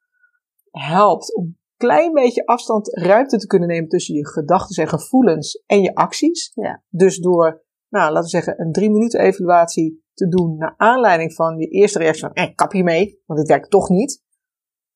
[0.71, 5.63] helpt om een klein beetje afstand, ruimte te kunnen nemen tussen je gedachten en gevoelens
[5.67, 6.53] en je acties.
[6.55, 6.83] Ja.
[6.89, 11.59] Dus door, nou, laten we zeggen, een drie minuten evaluatie te doen naar aanleiding van
[11.59, 14.25] je eerste reactie van, eh, kap je mee, want dit werkt toch niet.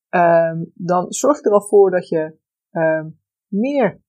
[0.09, 2.37] Um, dan zorg je er al voor dat je
[2.71, 4.03] um, meer,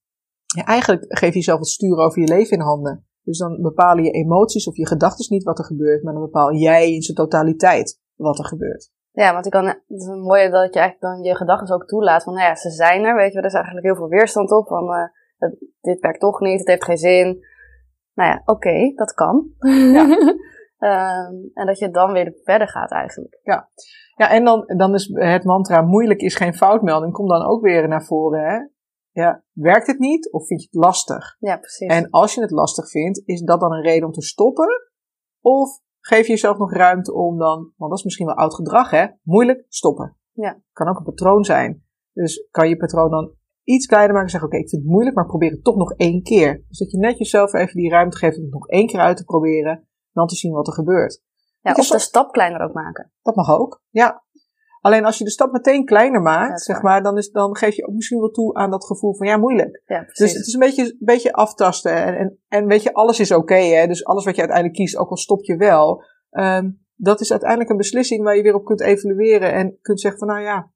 [0.57, 3.07] ja, eigenlijk geef je jezelf het sturen over je leven in handen.
[3.23, 6.55] Dus dan bepalen je emoties of je gedachten niet wat er gebeurt, maar dan bepaal
[6.55, 8.91] jij in zijn totaliteit wat er gebeurt.
[9.13, 11.87] Ja, want ik kan, het is een mooie dat je eigenlijk dan je gedachten ook
[11.87, 14.51] toelaat van, nou ja, ze zijn er, weet je, er is eigenlijk heel veel weerstand
[14.51, 15.05] op van, uh,
[15.39, 17.45] het, dit werkt toch niet, het heeft geen zin.
[18.15, 19.49] Nou ja, oké, okay, dat kan.
[19.59, 20.05] Ja.
[20.09, 23.41] um, en dat je dan weer verder gaat eigenlijk.
[23.43, 23.69] Ja,
[24.17, 27.89] ja en dan, dan is het mantra moeilijk is geen foutmelding, komt dan ook weer
[27.89, 28.59] naar voren, hè.
[29.13, 31.37] Ja, werkt het niet of vind je het lastig?
[31.39, 31.89] Ja, precies.
[31.89, 34.69] En als je het lastig vindt, is dat dan een reden om te stoppen?
[35.41, 38.91] Of geef je jezelf nog ruimte om dan, want dat is misschien wel oud gedrag
[38.91, 40.17] hè, moeilijk stoppen.
[40.33, 40.63] Ja.
[40.73, 41.85] Kan ook een patroon zijn.
[42.13, 45.17] Dus kan je patroon dan iets kleiner maken en zeggen, oké, ik vind het moeilijk,
[45.17, 46.65] maar probeer het toch nog één keer.
[46.69, 49.17] Dus dat je net jezelf even die ruimte geeft om het nog één keer uit
[49.17, 51.23] te proberen, dan te zien wat er gebeurt.
[51.61, 53.13] Ja, of de stap kleiner ook maken.
[53.23, 54.22] Dat mag ook, ja.
[54.83, 57.87] Alleen als je de stap meteen kleiner maakt, zeg maar, dan, is, dan geef je
[57.87, 59.83] ook misschien wel toe aan dat gevoel van, ja, moeilijk.
[59.87, 60.01] Ja.
[60.01, 61.95] Dus het is een beetje, een beetje aftasten.
[61.95, 63.87] En, en, en weet je, alles is oké, hè.
[63.87, 67.71] Dus alles wat je uiteindelijk kiest, ook al stop je wel, ehm, dat is uiteindelijk
[67.71, 70.71] een beslissing waar je weer op kunt evalueren en kunt zeggen van, nou ja,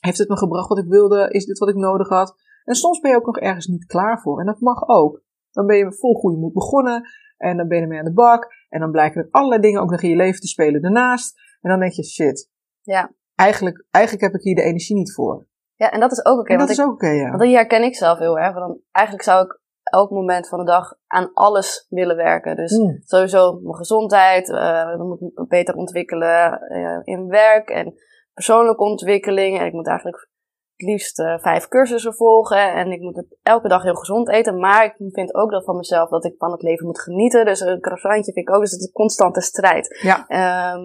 [0.00, 1.28] heeft het me gebracht wat ik wilde?
[1.30, 2.34] Is dit wat ik nodig had?
[2.64, 4.40] En soms ben je ook nog ergens niet klaar voor.
[4.40, 5.22] En dat mag ook.
[5.50, 7.08] Dan ben je vol goede moed begonnen.
[7.36, 8.54] En dan ben je ermee aan de bak.
[8.68, 11.40] En dan blijken er allerlei dingen ook nog in je leven te spelen daarnaast.
[11.60, 12.50] En dan denk je, shit.
[12.82, 13.14] Ja.
[13.40, 15.46] Eigenlijk, eigenlijk heb ik hier de energie niet voor.
[15.74, 16.56] Ja, en dat is ook oké.
[16.56, 17.28] dat ik, is ook oké, ja.
[17.28, 18.54] Want die herken ik zelf heel erg.
[18.54, 22.56] Want eigenlijk zou ik elk moment van de dag aan alles willen werken.
[22.56, 23.00] Dus Mm.
[23.04, 27.94] sowieso mijn gezondheid, eh dan moet ik me beter ontwikkelen eh, in werk en
[28.34, 29.58] persoonlijke ontwikkeling.
[29.58, 30.28] En ik moet eigenlijk
[30.76, 32.72] het liefst eh, vijf cursussen volgen.
[32.74, 34.58] En ik moet het elke dag heel gezond eten.
[34.58, 37.44] Maar ik vind ook dat van mezelf dat ik van het leven moet genieten.
[37.44, 38.60] Dus een croissantje vind ik ook.
[38.60, 39.98] Dus het is een constante strijd.
[40.02, 40.26] Ja.
[40.26, 40.82] Ehm,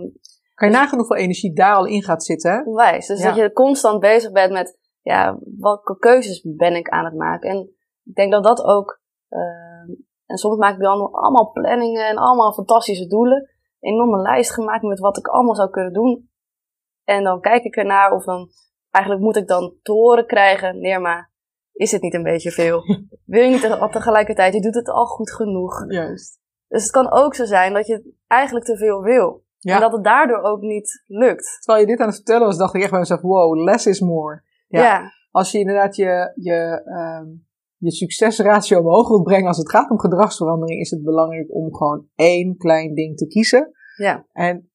[0.55, 2.51] Kan je nagaan hoeveel energie daar al in gaat zitten?
[2.51, 2.61] hè?
[2.63, 3.07] Onwijs.
[3.07, 3.25] Dus Ja.
[3.27, 7.49] dat je constant bezig bent met, ja, welke keuzes ben ik aan het maken?
[7.49, 7.69] En
[8.03, 9.89] ik denk dat dat ook, ehm,
[10.25, 13.49] en soms maak ik dan allemaal planningen en allemaal fantastische doelen.
[13.79, 16.29] Een enorme lijst gemaakt met wat ik allemaal zou kunnen doen.
[17.03, 18.49] En dan kijk ik ernaar of dan,
[18.91, 21.33] eigenlijk moet ik dan te horen krijgen, nee maar,
[21.73, 22.81] is het niet een beetje veel?
[23.25, 25.91] Wil je niet te- tegelijkertijd, je doet het al goed genoeg.
[25.91, 26.39] Juist.
[26.67, 29.43] Dus het kan ook zo zijn dat je eigenlijk te veel wil.
[29.65, 29.75] Ja.
[29.75, 31.57] En dat het daardoor ook niet lukt.
[31.59, 33.99] Terwijl je dit aan het vertellen was, dacht ik echt bij mezelf, wow, less is
[33.99, 34.43] more.
[34.67, 34.81] Ja.
[34.81, 35.11] ja.
[35.31, 37.25] Als je inderdaad je, je, ehm,
[37.77, 42.07] je succesratio omhoog wilt brengen als het gaat om gedragsverandering, is het belangrijk om gewoon
[42.15, 43.71] één klein ding te kiezen.
[43.95, 44.25] Ja.
[44.31, 44.69] En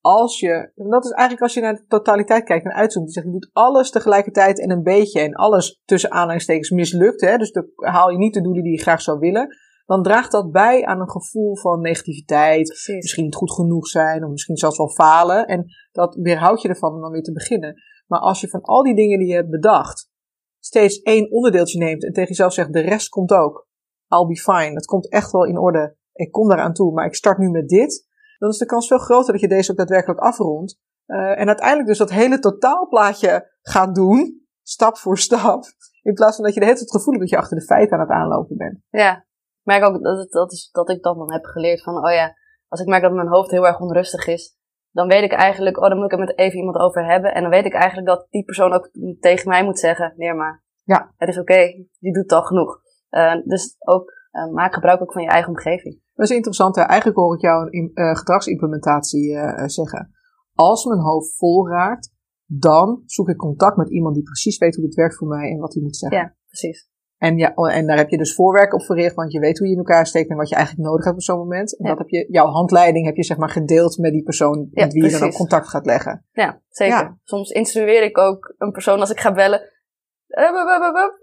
[0.00, 3.14] als je, en dat is eigenlijk als je naar de totaliteit kijkt en uitzoekt, die
[3.14, 7.52] zegt je doet alles tegelijkertijd en een beetje en alles tussen aanhalingstekens mislukt, hè, dus
[7.52, 10.84] dan haal je niet de doelen die je graag zou willen, dan draagt dat bij
[10.84, 12.94] aan een gevoel van negativiteit, Precies.
[12.94, 15.46] misschien niet goed genoeg zijn, of misschien zelfs wel falen.
[15.46, 17.74] En dat weerhoudt je ervan om dan weer te beginnen.
[18.06, 20.10] Maar als je van al die dingen die je hebt bedacht,
[20.58, 23.68] steeds één onderdeeltje neemt en tegen jezelf zegt, de rest komt ook.
[24.08, 24.74] I'll be fine.
[24.74, 25.96] Het komt echt wel in orde.
[26.12, 28.06] Ik kom daaraan toe, maar ik start nu met dit.
[28.38, 30.78] Dan is de kans veel groter dat je deze ook daadwerkelijk afrondt.
[31.06, 35.64] Eh, en uiteindelijk dus dat hele totaalplaatje gaat doen, stap voor stap.
[36.02, 37.64] In plaats van dat je de hele tijd het gevoel hebt dat je achter de
[37.64, 38.80] feiten aan het aanlopen bent.
[38.90, 39.25] Ja.
[39.66, 42.12] Ik merk ook dat, het, dat, is, dat ik dat dan heb geleerd van, oh
[42.12, 42.34] ja,
[42.68, 44.56] als ik merk dat mijn hoofd heel erg onrustig is,
[44.90, 47.34] dan weet ik eigenlijk, oh, dan moet ik er met even iemand over hebben.
[47.34, 50.64] En dan weet ik eigenlijk dat die persoon ook tegen mij moet zeggen, nee maar,
[50.84, 51.12] Ja.
[51.16, 51.58] het is oké,
[51.98, 52.80] je doet al genoeg.
[53.08, 56.00] Eh, dus ook, eh, maak gebruik ook van je eigen omgeving.
[56.14, 56.76] Dat is interessant.
[56.76, 56.82] hè.
[56.82, 60.10] Eigenlijk hoor ik jou een eh, gedragsimplementatie zeggen.
[60.54, 62.12] Als mijn hoofd vol raakt,
[62.44, 65.58] dan zoek ik contact met iemand die precies weet hoe dit werkt voor mij en
[65.58, 66.18] wat hij moet zeggen.
[66.18, 66.90] Ja, precies.
[67.18, 69.66] En, ja, oh, en daar heb je dus voorwerk op verricht, want je weet hoe
[69.66, 71.78] je in elkaar steekt en wat je eigenlijk nodig hebt op zo'n moment.
[71.78, 71.90] En Ja.
[71.90, 74.92] dat heb je, jouw handleiding heb je zeg maar gedeeld met die persoon Ja, met
[74.92, 76.24] wie je dan ook contact gaat leggen.
[76.32, 76.96] Ja, zeker.
[76.96, 77.18] Ja.
[77.22, 79.60] Soms instrueer ik ook een persoon als ik ga bellen.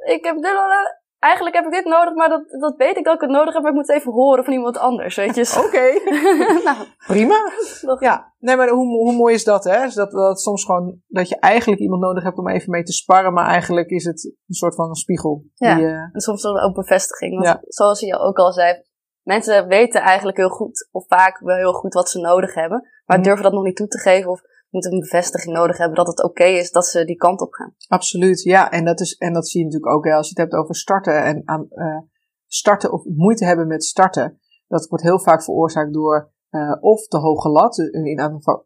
[0.06, 3.14] Ik heb dit, eh, eigenlijk heb ik dit nodig, maar dat, dat weet ik dat
[3.16, 5.62] ik het nodig heb, maar ik moet het even horen van iemand anders, weet je.
[5.66, 5.86] Oké,
[6.70, 7.36] nou, prima.
[8.00, 9.88] Ja, nee, maar hoe, hoe mooi is dat, hè?
[9.94, 13.34] Dat, dat soms gewoon, dat je eigenlijk iemand nodig hebt om even mee te sparren,
[13.34, 15.44] maar eigenlijk is het een soort van een spiegel.
[15.54, 15.76] Ja.
[15.76, 17.34] Die, eh, En soms ook bevestiging.
[17.34, 17.60] Want Ja.
[17.68, 18.82] zoals je ook al zei,
[19.22, 23.18] mensen weten eigenlijk heel goed, of vaak wel heel goed wat ze nodig hebben, maar
[23.18, 23.26] Mhm.
[23.28, 24.42] durven dat nog niet toe te geven of
[24.74, 27.76] moeten een bevestiging nodig hebben dat het oké is dat ze die kant op gaan.
[27.88, 28.72] Absoluut, ja.
[28.72, 30.76] En dat, is, en dat zie je natuurlijk ook hè, als je het hebt over
[30.76, 32.00] starten en aan, eh,
[32.48, 34.40] starten of moeite hebben met starten.
[34.68, 38.16] Dat wordt heel vaak veroorzaakt door eh, of de hoge lat, dus in, in,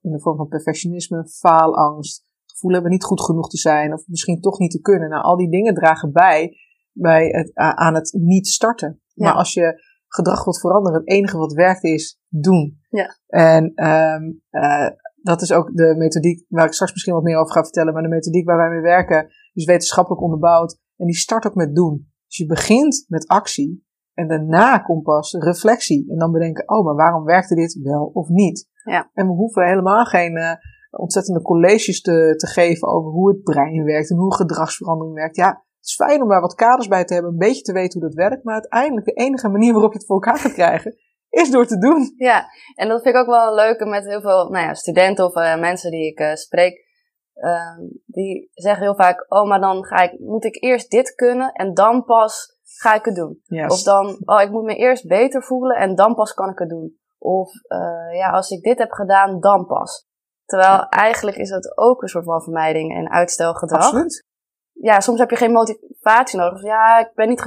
[0.01, 4.41] de vorm van perfectionisme, faalangst, het gevoel hebben niet goed genoeg te zijn of misschien
[4.41, 5.09] toch niet te kunnen.
[5.09, 6.57] Nou, al die dingen dragen bij,
[6.91, 9.01] bij het, aan het niet starten.
[9.13, 9.25] Ja.
[9.25, 12.79] Maar als je gedrag wilt veranderen, het enige wat werkt is doen.
[12.89, 13.17] Ja.
[13.27, 14.89] En ehm, eh,
[15.27, 17.93] dat is ook de methodiek waar ik straks misschien wat meer over ga vertellen.
[17.93, 20.79] Maar de methodiek waar wij mee werken is wetenschappelijk onderbouwd.
[20.97, 22.11] En die start ook met doen.
[22.27, 23.85] Dus je begint met actie.
[24.13, 26.11] En daarna komt pas reflectie.
[26.11, 28.69] En dan bedenken, oh, maar waarom werkte dit wel of niet?
[28.83, 29.09] Ja.
[29.13, 30.51] En we hoeven helemaal geen eh,
[30.91, 35.35] ontzettende colleges te, te geven over hoe het brein werkt en hoe gedragsverandering werkt.
[35.35, 37.99] Ja, het is fijn om daar wat kaders bij te hebben, een beetje te weten
[37.99, 38.43] hoe dat werkt.
[38.43, 40.95] Maar uiteindelijk de enige manier waarop je het voor elkaar gaat krijgen,
[41.29, 42.13] is door te doen.
[42.17, 45.25] Ja, en dat vind ik ook wel een leuke met heel veel nou ja, studenten
[45.25, 46.85] of eh, mensen die ik eh, spreek.
[47.33, 51.51] Ehm, die zeggen heel vaak, oh, maar dan ga ik, moet ik eerst dit kunnen
[51.51, 53.41] en dan pas ga ik het doen.
[53.43, 53.73] Yes.
[53.73, 56.69] Of dan, oh, ik moet me eerst beter voelen en dan pas kan ik het
[56.69, 56.97] doen.
[57.17, 60.05] Of eh, ja, als ik dit heb gedaan, dan pas.
[60.45, 63.83] Terwijl eigenlijk is het ook een soort van vermijding en uitstelgedrag.
[63.83, 64.25] Absoluut.
[64.71, 66.61] ja, soms heb je geen motivatie nodig.
[66.61, 67.41] Ja, ik ben niet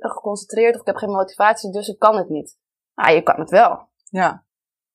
[0.00, 2.56] geconcentreerd of ik heb geen motivatie, dus ik kan het niet.
[2.94, 3.88] Nou, je kan het wel.
[4.08, 4.44] Ja.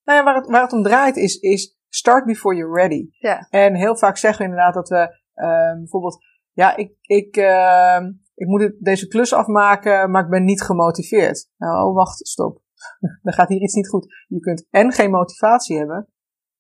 [0.04, 3.10] Nou ja, waar het, waar het om draait is, is start before you're ready.
[3.12, 3.48] Ja.
[3.50, 8.00] En heel vaak zeggen we inderdaad dat we uh, bijvoorbeeld, ja, ik, ik, uh,
[8.36, 11.50] ik moet deze klus afmaken, maar ik ben niet gemotiveerd.
[11.58, 12.62] Nou, oh, wacht, stop.
[13.24, 14.26] Dan gaat hier iets niet goed.
[14.28, 16.08] Je kunt en geen motivatie hebben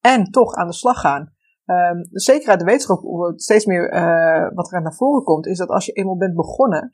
[0.01, 1.35] en toch aan de slag gaan.
[1.65, 3.01] Um, zeker uit de wetenschap,
[3.35, 6.91] steeds meer uh, wat er naar voren komt, is dat als je eenmaal bent begonnen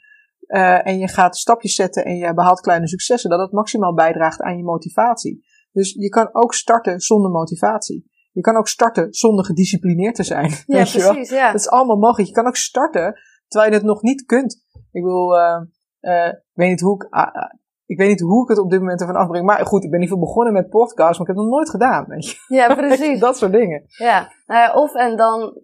[0.47, 4.41] uh, en je gaat stapjes zetten en je behaalt kleine successen, dat het maximaal bijdraagt
[4.41, 5.45] aan je motivatie.
[5.71, 8.12] Dus je kan ook starten zonder motivatie.
[8.32, 10.49] Je kan ook starten zonder gedisciplineerd te zijn.
[10.51, 11.29] Ja, weet precies.
[11.29, 11.39] Je wel?
[11.39, 11.51] Ja.
[11.51, 12.27] Dat is allemaal mogelijk.
[12.27, 14.63] Je kan ook starten terwijl je het nog niet kunt.
[14.91, 15.62] Ik bedoel, uh,
[16.01, 17.27] uh, ik weet niet hoe ik, uh,
[17.86, 19.45] ik weet niet hoe ik het op dit moment ervan afbreng.
[19.45, 22.06] Maar goed, ik ben geval begonnen met podcast, maar ik heb het nog nooit gedaan.
[22.08, 22.36] Weet je?
[22.47, 23.19] Ja, precies.
[23.19, 23.84] dat soort dingen.
[23.88, 25.58] Ja, nou ja, of en dan,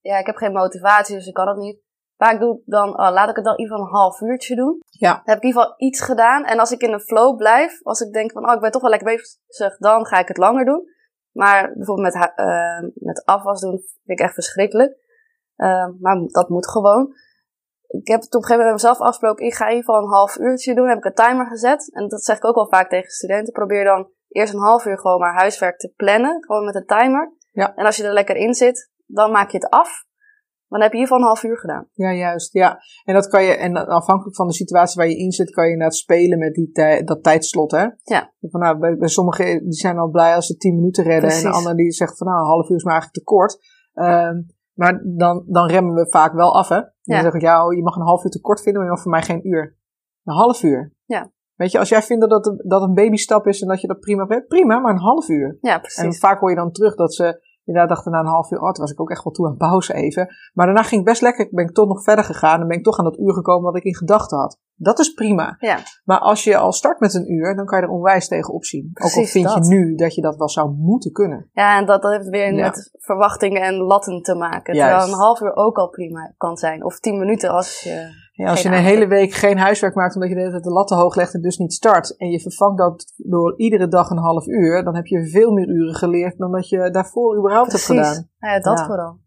[0.00, 1.83] ja, ik heb geen motivatie, dus ik kan het niet.
[2.16, 4.56] Vaak doe ik dan, oh, laat ik het dan in ieder geval een half uurtje
[4.56, 4.80] doen.
[4.90, 5.12] Ja.
[5.12, 6.44] Dan heb ik in ieder geval iets gedaan.
[6.44, 8.82] En als ik in een flow blijf, als ik denk van, oh, ik ben toch
[8.82, 10.92] wel lekker bezig, dan ga ik het langer doen.
[11.32, 14.96] Maar bijvoorbeeld met, uh, met afwas doen vind ik echt verschrikkelijk.
[15.56, 17.14] Uh, maar dat moet gewoon.
[17.86, 19.46] Ik heb het op een gegeven moment met mezelf afgesproken.
[19.46, 20.88] Ik ga in ieder geval een half uurtje doen.
[20.88, 21.92] Heb ik een timer gezet.
[21.92, 23.52] En dat zeg ik ook wel vaak tegen studenten.
[23.52, 26.44] Probeer dan eerst een half uur gewoon maar huiswerk te plannen.
[26.44, 27.32] Gewoon met een timer.
[27.50, 27.74] Ja.
[27.74, 30.04] En als je er lekker in zit, dan maak je het af.
[30.74, 31.88] Dan heb je geval een half uur gedaan.
[31.92, 32.52] Ja, juist.
[32.52, 32.78] Ja.
[33.04, 35.72] En dat kan je, en afhankelijk van de situatie waar je in zit, kan je
[35.72, 37.86] inderdaad spelen met die tij, dat tijdslot, hè?
[38.02, 38.32] Ja.
[38.40, 41.20] Van, nou, bij, bij sommigen die zijn al blij als ze tien minuten redden.
[41.20, 41.44] Precies.
[41.44, 43.58] En de anderen die zeggen van, nou, een half uur is maar eigenlijk te kort.
[43.94, 46.80] Um, maar dan, dan remmen we vaak wel af, hè?
[46.80, 47.22] Dan Ja.
[47.22, 49.02] zeg ik, ja, oh, je mag een half uur te kort vinden, maar je mag
[49.02, 49.76] voor mij geen uur.
[50.24, 50.92] Een half uur.
[51.04, 51.32] Ja.
[51.54, 54.26] Weet je, als jij vindt dat dat een babystap is en dat je dat prima
[54.26, 55.58] vindt, prima, maar een half uur.
[55.60, 56.18] Ja, En precies.
[56.18, 58.84] vaak hoor je dan terug dat ze inderdaad dachten na een half uur, oh, toen
[58.84, 60.34] was ik ook echt wel toe aan pauze even.
[60.52, 62.84] Maar daarna ging het best lekker, ben ik toch nog verder gegaan en ben ik
[62.84, 64.58] toch aan dat uur gekomen wat ik in gedachten had.
[64.76, 65.56] Dat is prima.
[65.58, 65.78] Ja.
[66.04, 68.90] Maar als je al start met een uur, dan kan je er onwijs tegen opzien.
[68.94, 69.54] ook al vind dat.
[69.54, 71.50] je nu dat je dat wel zou moeten kunnen.
[71.52, 72.66] Ja, en dat, dat heeft weer Ja.
[72.66, 74.74] met verwachtingen en latten te maken.
[74.74, 74.90] Juist.
[74.90, 76.84] Terwijl een half uur ook al prima kan zijn.
[76.84, 78.22] Of tien minuten als je...
[78.36, 78.94] Ja, als Geen je een aandacht.
[78.98, 81.34] hele week geen huiswerk maakt omdat je de hele tijd de lat te hoog legt
[81.34, 82.16] en dus niet start.
[82.16, 84.84] En je vervangt dat door iedere dag een half uur.
[84.84, 88.28] Dan heb je veel meer uren geleerd dan dat je daarvoor überhaupt hebt gedaan.
[88.38, 88.86] Ja, dat Ja.
[88.86, 89.18] vooral.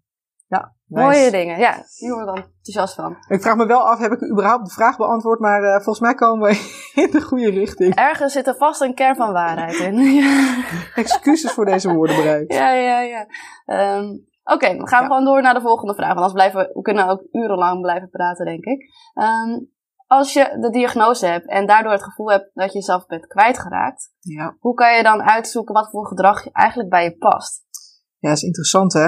[0.47, 1.03] Ja, nice.
[1.03, 1.59] Mooie dingen.
[1.59, 3.15] Ja, hier word ik dan enthousiast van.
[3.27, 5.39] Ik vraag me wel af, heb ik überhaupt de vraag beantwoord?
[5.39, 6.55] Maar eh, volgens mij komen we
[7.03, 7.95] in de goede richting.
[7.95, 10.23] Ergens zit er vast een kern van waarheid in.
[10.95, 12.51] Excuses voor deze woordenbreuk.
[12.51, 13.01] ja, ja.
[13.01, 13.25] ja.
[13.65, 14.05] Ehm,
[14.53, 15.15] Oké, dan gaan we Ja.
[15.15, 16.07] gewoon door naar de volgende vraag.
[16.13, 18.85] Want anders blijven we, we kunnen ook urenlang blijven praten, denk ik.
[19.13, 19.59] Ehm,
[20.07, 24.11] als je de diagnose hebt en daardoor het gevoel hebt dat je jezelf bent kwijtgeraakt,
[24.19, 24.55] Ja.
[24.59, 27.63] hoe kan je dan uitzoeken wat voor gedrag eigenlijk bij je past?
[28.17, 29.07] Ja, dat is interessant hè.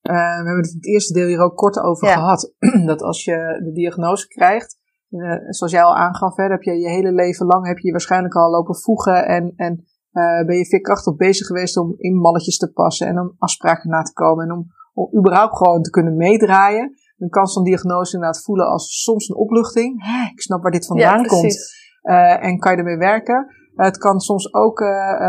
[0.00, 2.14] Eh, we hebben het het eerste deel hier ook kort over Ja.
[2.14, 2.54] gehad.
[2.86, 4.78] dat als je de diagnose krijgt,
[5.10, 7.92] eh, zoals jij al aangaf, hè, heb je je hele leven lang heb je je
[7.92, 12.56] waarschijnlijk al lopen voegen en, en eh, ben je veerkrachtig bezig geweest om in malletjes
[12.56, 16.16] te passen en om afspraken na te komen en om, om überhaupt gewoon te kunnen
[16.16, 16.94] meedraaien.
[17.16, 20.04] Dan kan zo'n diagnose inderdaad voelen als soms een opluchting.
[20.04, 21.56] Hè, ik snap waar dit vandaan komt.
[22.00, 23.46] Eh, en kan je ermee werken.
[23.74, 24.80] Eh, het kan soms ook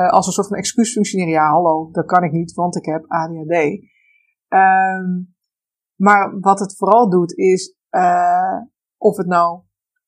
[0.09, 1.31] als een soort van excuus functioneren.
[1.31, 3.89] Ja, hallo, dat kan ik niet, want ik heb ADHD.
[4.47, 5.05] Ehm,
[5.95, 7.75] maar wat het vooral doet is,
[8.97, 9.61] of het nou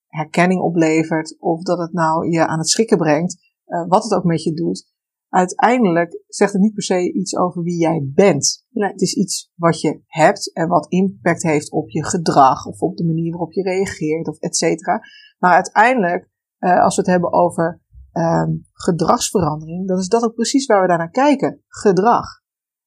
[0.08, 4.24] herkenning oplevert, of dat het nou je aan het schrikken brengt, eh, wat het ook
[4.24, 4.92] met je doet.
[5.30, 8.66] Uiteindelijk zegt het niet per se iets over wie jij bent.
[8.70, 8.92] Nee.
[8.92, 12.98] Het is iets wat je hebt en wat impact heeft op je gedrag of op
[12.98, 15.00] de manier waarop je reageert of et cetera.
[15.40, 20.66] Maar uiteindelijk, eh, als we het hebben over ehm, gedragsverandering, dan is dat ook precies
[20.66, 21.62] waar we daar naar kijken.
[21.68, 22.26] Gedrag.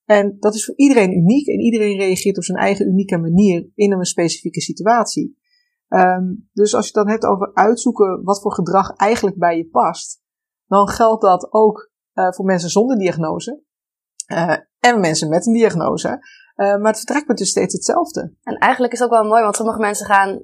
[0.04, 3.92] En dat is voor iedereen uniek en iedereen reageert op zijn eigen unieke manier in
[3.92, 5.38] een specifieke situatie.
[5.88, 9.68] Ehm, dus als je het dan hebt over uitzoeken wat voor gedrag eigenlijk bij je
[9.68, 10.22] past,
[10.66, 13.62] dan geldt dat ook eh, voor mensen zonder diagnose
[14.26, 16.08] eh, en mensen met een diagnose.
[16.54, 18.32] Eh, maar het vertrekpunt is steeds hetzelfde.
[18.42, 20.40] En eigenlijk is het ook wel mooi, want sommige mensen gaan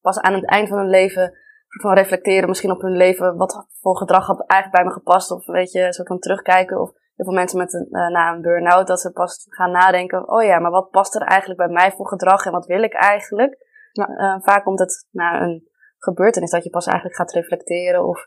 [0.00, 1.32] pas aan het eind van hun leven
[1.80, 5.46] van reflecteren, misschien op hun leven, wat voor gedrag had eigenlijk bij me gepast, of
[5.46, 6.80] weet je, soort van terugkijken.
[6.80, 10.42] Of heel veel mensen met een, na een burn-out, dat ze pas gaan nadenken, oh
[10.42, 13.56] ja, maar wat past er eigenlijk bij mij voor gedrag en wat wil ik eigenlijk?
[13.92, 14.40] Ja.
[14.42, 18.26] Vaak komt het na een gebeurtenis dat je pas eigenlijk gaat reflecteren of...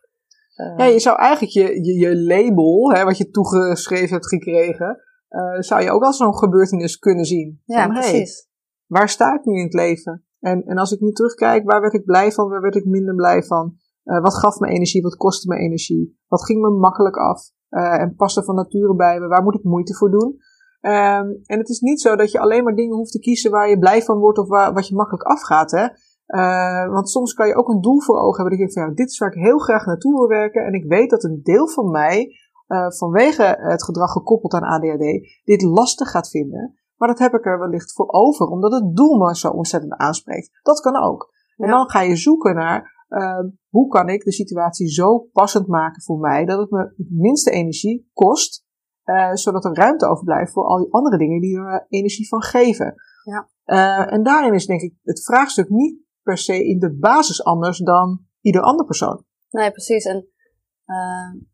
[0.56, 5.02] eh, Ja, je zou eigenlijk je, je, je label, hè, wat je toegeschreven hebt gekregen,
[5.28, 7.62] eh, zou je ook als zo'n gebeurtenis kunnen zien.
[7.66, 8.48] ja, Van, hey, precies.
[8.86, 10.26] waar sta ik nu in het leven?
[10.40, 13.16] En, en als ik nu terugkijk, waar werd ik blij van, waar werd ik minder
[13.16, 13.76] blij van?
[14.04, 16.20] Eh, wat gaf me energie, wat kostte me energie?
[16.28, 17.54] Wat ging me makkelijk af?
[17.70, 19.28] En paste van nature bij me?
[19.28, 20.38] Waar moet ik moeite voor doen?
[20.80, 23.70] Ehm, en het is niet zo dat je alleen maar dingen hoeft te kiezen waar
[23.70, 25.72] je blij van wordt of waar, wat je makkelijk afgaat.
[25.72, 25.88] Hè?
[26.28, 28.58] Uh, want soms kan je ook een doel voor ogen hebben.
[28.58, 30.66] Dat je denkt van ja, dit is waar ik heel graag naartoe wil werken.
[30.66, 32.36] En ik weet dat een deel van mij,
[32.68, 36.80] uh, vanwege het gedrag gekoppeld aan ADHD, dit lastig gaat vinden.
[36.96, 40.60] Maar dat heb ik er wellicht voor over, omdat het doel me zo ontzettend aanspreekt.
[40.62, 41.34] Dat kan ook.
[41.58, 46.02] En dan ga je zoeken naar uh, hoe kan ik de situatie zo passend maken
[46.02, 48.66] voor mij dat het me het minste energie kost,
[49.34, 52.94] zodat er ruimte overblijft voor al die andere dingen die er energie van geven.
[53.24, 53.50] Ja.
[54.06, 58.26] En daarin is denk ik het vraagstuk niet per se in de basis anders dan
[58.42, 59.26] ieder ander persoon.
[59.50, 60.06] Nee, precies.
[60.06, 60.28] En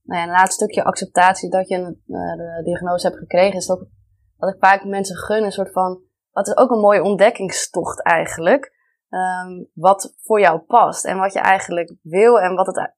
[0.04, 2.02] nou ja, een laatste stukje acceptatie dat je een,
[2.38, 3.88] de diagnose hebt gekregen, is ook
[4.38, 8.80] wat ik vaak mensen gun, een soort van, wat is ook een mooie ontdekkingstocht eigenlijk.
[9.10, 12.94] Um, wat voor jou past en wat je eigenlijk wil en wat het,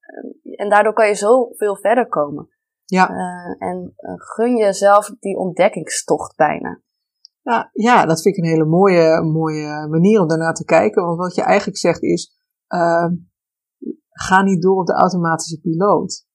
[0.56, 2.50] en daardoor kan je zoveel verder komen.
[2.86, 3.10] Ja.
[3.10, 6.82] Uh, en gun jezelf die ontdekkingstocht bijna.
[7.44, 11.06] Ja, ja, dat vind ik een hele mooie, mooie manier om daarna te kijken.
[11.06, 13.08] Want wat je eigenlijk zegt is, uh,
[14.10, 16.26] ga niet door op de automatische piloot.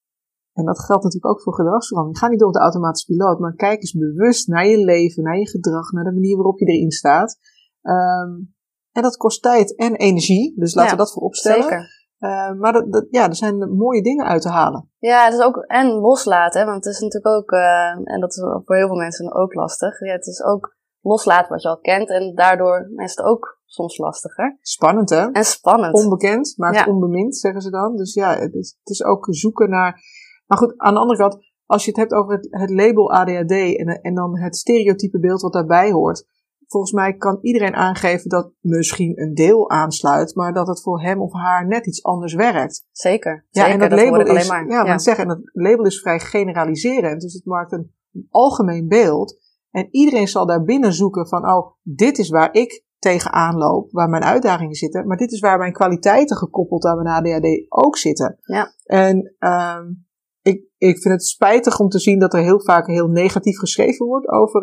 [0.53, 2.19] En dat geldt natuurlijk ook voor gedragsverandering.
[2.19, 5.39] Ga niet door op de automatische piloot, maar kijk eens bewust naar je leven, naar
[5.39, 7.39] je gedrag, naar de manier waarop je erin staat.
[7.83, 8.55] Um,
[8.93, 11.63] en dat kost tijd en energie, dus laten we dat voor opstellen.
[11.63, 11.97] Zeker.
[12.19, 14.91] Uh, maar dat, dat, ja, er zijn mooie dingen uit te halen.
[14.99, 18.41] Ja, het is ook en loslaten, want het is natuurlijk ook, uh, en dat is
[18.65, 20.01] voor heel veel mensen ook lastig.
[20.01, 23.99] Ja, het is ook loslaten wat je al kent en daardoor is het ook soms
[23.99, 24.59] lastiger.
[24.61, 25.31] Spannend hè?
[25.31, 25.95] En spannend.
[25.95, 26.87] Onbekend, maar ja.
[26.87, 27.97] onbemind, zeggen ze dan.
[27.97, 30.01] Dus ja, het is, het is ook zoeken naar
[30.49, 33.51] maar goed, aan de andere kant, als je het hebt over het, het label ADHD
[33.51, 36.27] en, en dan het stereotype beeld wat daarbij hoort.
[36.67, 41.23] Volgens mij kan iedereen aangeven dat misschien een deel aansluit, maar dat het voor hem
[41.23, 42.85] of haar net iets anders werkt.
[42.93, 43.47] Zeker.
[43.51, 44.99] Ja, zeker, en dat, label is, ja, ja.
[44.99, 49.39] Zeggen, het label is vrij generaliserend, dus het maakt een, een algemeen beeld.
[49.71, 54.09] En iedereen zal daar binnen zoeken van, oh, dit is waar ik tegenaan loop, waar
[54.09, 58.39] mijn uitdagingen zitten, maar dit is waar mijn kwaliteiten gekoppeld aan mijn ADHD ook zitten.
[58.41, 58.73] Ja.
[58.85, 60.07] En um,
[60.43, 64.07] ik, ik vind het spijtig om te zien dat er heel vaak heel negatief geschreven
[64.07, 64.63] wordt over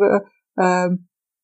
[0.54, 0.86] uh,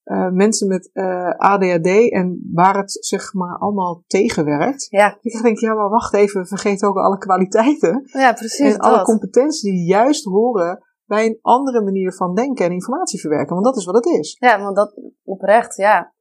[0.04, 4.86] uh, mensen met uh, eh, ADHD en waar het zeg maar allemaal tegenwerkt.
[4.90, 5.18] Ja.
[5.20, 8.02] Ik denk, ja, maar wacht even, vergeet ook alle kwaliteiten.
[8.04, 8.74] Ja, precies.
[8.74, 10.78] En alle competenties die juist horen
[11.14, 13.54] bij een andere manier van denken en informatie verwerken.
[13.54, 14.36] Want dat is wat het is.
[14.38, 14.94] Ja, want dat
[15.24, 16.14] oprecht, ja.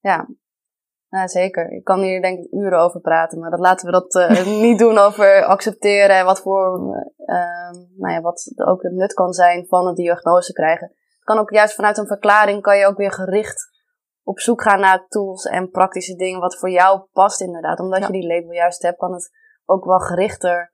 [0.00, 1.70] Ja, zeker.
[1.70, 4.78] Ik kan hier denk ik uren over praten, maar dat laten we dat uh, niet
[4.78, 6.80] doen over accepteren en wat voor,
[7.16, 10.86] uh, nou ja, wat ook het nut kan zijn van een diagnose krijgen.
[10.86, 13.76] Het kan ook juist vanuit een verklaring kan je ook weer gericht
[14.22, 17.80] op zoek gaan naar tools en praktische dingen wat voor jou past inderdaad.
[17.80, 19.30] Omdat je die label juist hebt, kan het
[19.64, 20.72] ook wel gerichter,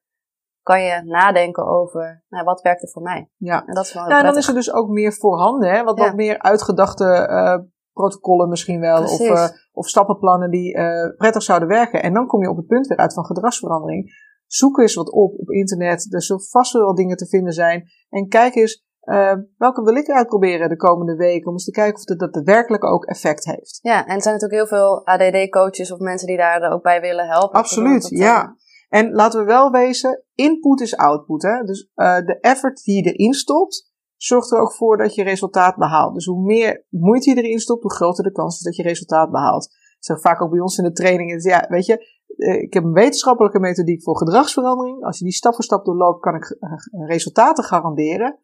[0.65, 3.31] kan je nadenken over, nou, wat werkt er voor mij.
[3.37, 5.83] Ja, en, dat is wel ja, en dan is er dus ook meer voorhanden, hè?
[5.83, 7.59] wat, wat meer uitgedachte uh,
[7.93, 9.03] protocollen misschien wel.
[9.03, 12.03] Of, uh, of stappenplannen die uh, prettig zouden werken.
[12.03, 14.13] En dan kom je op het punt weer uit van gedragsverandering.
[14.47, 16.15] Zoek eens wat op op internet.
[16.15, 17.85] Er zullen vast wel dingen te vinden zijn.
[18.09, 21.47] En kijk eens, uh, welke wil ik uitproberen de komende weken?
[21.47, 23.79] Om eens te kijken of dat daadwerkelijk ook effect heeft.
[23.83, 27.27] Ja, en er zijn natuurlijk heel veel ADD-coaches of mensen die daar ook bij willen
[27.27, 27.59] helpen.
[27.59, 28.57] Absoluut, ja.
[28.95, 31.43] En laten we wel wezen, input is output.
[31.43, 31.63] Hè?
[31.63, 35.77] Dus uh, de effort die je erin stopt, zorgt er ook voor dat je resultaat
[35.77, 36.15] behaalt.
[36.15, 39.31] Dus hoe meer moeite je erin stopt, hoe groter de kans is dat je resultaat
[39.31, 39.65] behaalt.
[39.65, 42.85] Ik zeg vaak ook bij ons in de trainingen, ja, weet je, eh, ik heb
[42.85, 45.05] een wetenschappelijke methodiek voor gedragsverandering.
[45.05, 46.71] Als je die stap voor stap doorloopt, kan ik eh,
[47.07, 48.39] resultaten garanderen.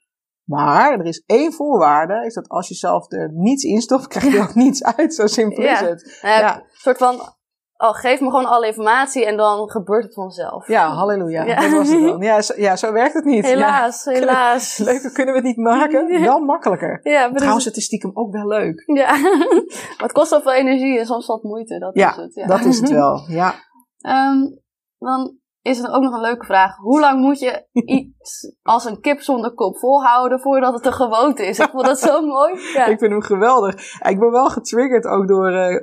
[0.44, 4.32] Maar er is één voorwaarde, is dat als je zelf er niets in stopt, krijg
[4.32, 5.14] je ook niets uit.
[5.14, 6.18] Zo simpel is het.
[6.22, 6.56] ja.
[6.56, 7.38] Een soort van
[7.80, 10.66] oh, geef me gewoon alle informatie en dan gebeurt het vanzelf.
[10.66, 11.44] Ja, halleluja.
[11.44, 11.60] Ja.
[11.60, 12.20] Dat was het dan.
[12.20, 13.44] Ja, zo, ja, zo werkt het niet.
[13.44, 14.10] Helaas, ja.
[14.10, 14.78] helaas.
[14.78, 17.00] leuker kunnen we het niet maken, wel makkelijker.
[17.02, 18.82] Ja, Trouwens, het is stiekem ook wel leuk.
[18.86, 19.16] Ja,
[19.96, 22.34] maar het kost zoveel energie en soms wat moeite, dat ja, is het.
[22.34, 23.54] Ja, dat is het wel, ja.
[24.00, 24.60] Um,
[25.06, 26.76] dan is er ook nog een leuke vraag.
[26.76, 27.66] Hoe lang moet je
[27.98, 31.58] iets als een kip zonder kop volhouden voordat het een gewoonte is?
[31.58, 32.52] Ik vond dat zo mooi.
[32.74, 32.86] Ja.
[32.86, 33.74] Ik vind hem geweldig.
[34.08, 35.80] Ik ben wel getriggerd ook door uh,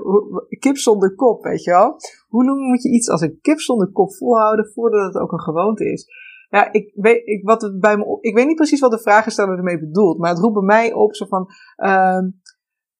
[0.59, 1.95] kip zonder kop, weet je wel.
[2.27, 5.41] Hoe lang moet je iets als een kip zonder kop volhouden voordat het ook een
[5.41, 6.05] gewoonte is?
[6.49, 9.57] Ja, ik weet, ik, wat het bij me, ik weet niet precies wat de vragensteller
[9.57, 12.19] ermee bedoelt, maar het roept bij mij op zo van, uh,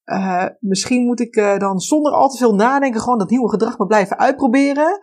[0.06, 3.78] uh, misschien moet ik uh, dan zonder al te veel nadenken gewoon dat nieuwe gedrag
[3.78, 4.99] maar blijven uitproberen.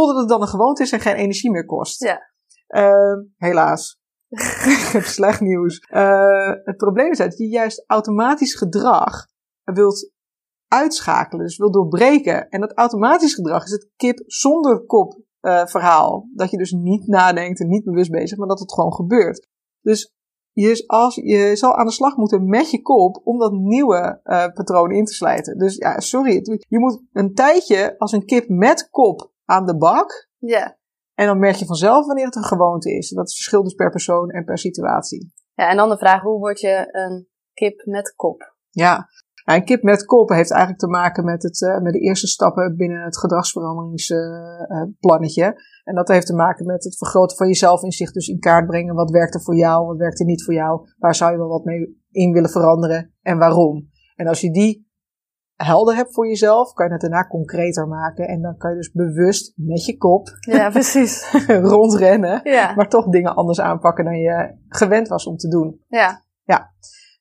[0.00, 2.02] Totdat het dan een gewoonte is en geen energie meer kost.
[2.02, 2.30] Ja.
[2.68, 4.00] Uh, helaas.
[4.74, 5.86] ik heb slecht nieuws.
[5.90, 9.26] Uh, het probleem is dat je juist automatisch gedrag
[9.64, 10.12] wilt
[10.68, 12.48] uitschakelen, dus wilt doorbreken.
[12.48, 16.28] En dat automatisch gedrag is het kip zonder kop uh, verhaal.
[16.34, 19.48] Dat je dus niet nadenkt en niet bewust bezig, maar dat het gewoon gebeurt.
[19.80, 20.14] Dus
[20.52, 24.46] je, als, je zal aan de slag moeten met je kop om dat nieuwe uh,
[24.46, 25.58] patroon in te slijten.
[25.58, 26.58] Dus ja, sorry.
[26.68, 30.28] Je moet een tijdje als een kip met kop aan de bak.
[30.38, 30.78] Ja.
[31.14, 33.08] En dan merk je vanzelf wanneer het een gewoonte is.
[33.08, 35.32] Dat verschilt dus per persoon en per situatie.
[35.54, 38.54] Ja, en dan de vraag, hoe word je een kip met kop?
[38.70, 39.08] Ja,
[39.44, 42.76] een kip met kop heeft eigenlijk te maken met, het, uh, met de eerste stappen
[42.76, 45.42] binnen het gedragsveranderingsplannetje.
[45.42, 45.52] Uh,
[45.84, 48.14] en dat heeft te maken met het vergroten van je zelfinzicht.
[48.14, 50.88] Dus in kaart brengen wat werkt er voor jou, wat werkt er niet voor jou.
[50.98, 53.88] Waar zou je wel wat mee in willen veranderen en waarom.
[54.16, 54.89] En als je die
[55.64, 58.28] helder hebt voor jezelf, kan je het daarna concreter maken.
[58.28, 61.32] En dan kan je dus bewust met je kop ja, precies.
[61.46, 62.40] rondrennen.
[62.42, 62.74] Ja.
[62.74, 65.80] Maar toch dingen anders aanpakken dan je gewend was om te doen.
[65.88, 66.22] Ja.
[66.44, 66.70] Ja.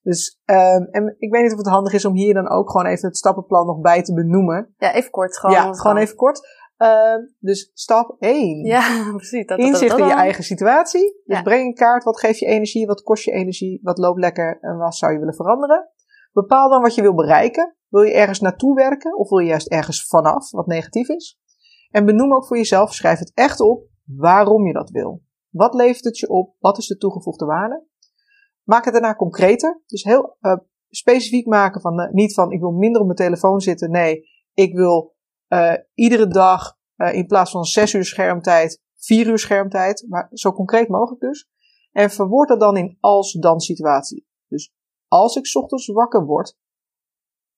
[0.01, 2.85] Dus, um, en ik weet niet of het handig is om hier dan ook gewoon
[2.85, 4.73] even het stappenplan nog bij te benoemen.
[4.77, 5.37] Ja, even kort.
[5.37, 6.57] Gewoon, ja, gewoon even kort.
[6.77, 8.65] Uh, dus stap 1.
[8.65, 8.81] Ja,
[9.15, 9.45] precies.
[9.45, 11.21] Dat, Inzicht dat, in je eigen situatie.
[11.25, 11.43] Dus Ja.
[11.43, 12.03] breng een kaart.
[12.03, 12.85] Wat geeft je energie?
[12.87, 13.79] Wat kost je energie?
[13.83, 14.57] Wat loopt lekker?
[14.61, 15.89] En wat zou je willen veranderen?
[16.31, 17.75] Bepaal dan wat je wil bereiken.
[17.89, 19.17] Wil je ergens naartoe werken?
[19.17, 21.39] Of wil je juist ergens vanaf, wat negatief is?
[21.89, 25.23] En benoem ook voor jezelf, schrijf het echt op, waarom je dat wil.
[25.49, 26.55] Wat levert het je op?
[26.59, 27.87] Wat is de toegevoegde waarde?
[28.63, 29.81] Maak het daarna concreter.
[29.85, 30.57] Dus heel uh,
[30.89, 33.91] specifiek maken van, uh, niet van ik wil minder op mijn telefoon zitten.
[33.91, 35.15] Nee, ik wil
[35.47, 36.77] uh, iedere dag
[37.11, 40.05] in plaats van zes uur schermtijd, vier uur schermtijd.
[40.09, 41.49] Maar zo concreet mogelijk dus.
[41.91, 44.27] En verwoord dat dan in als-dan situatie.
[44.47, 44.73] Dus
[45.07, 46.57] als ik ochtends wakker word,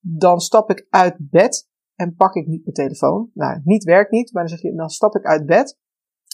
[0.01, 3.29] dan stap ik uit bed en pak ik niet mijn telefoon.
[3.33, 5.79] Nou, niet werkt niet, maar dan zeg je, dan stap ik uit bed.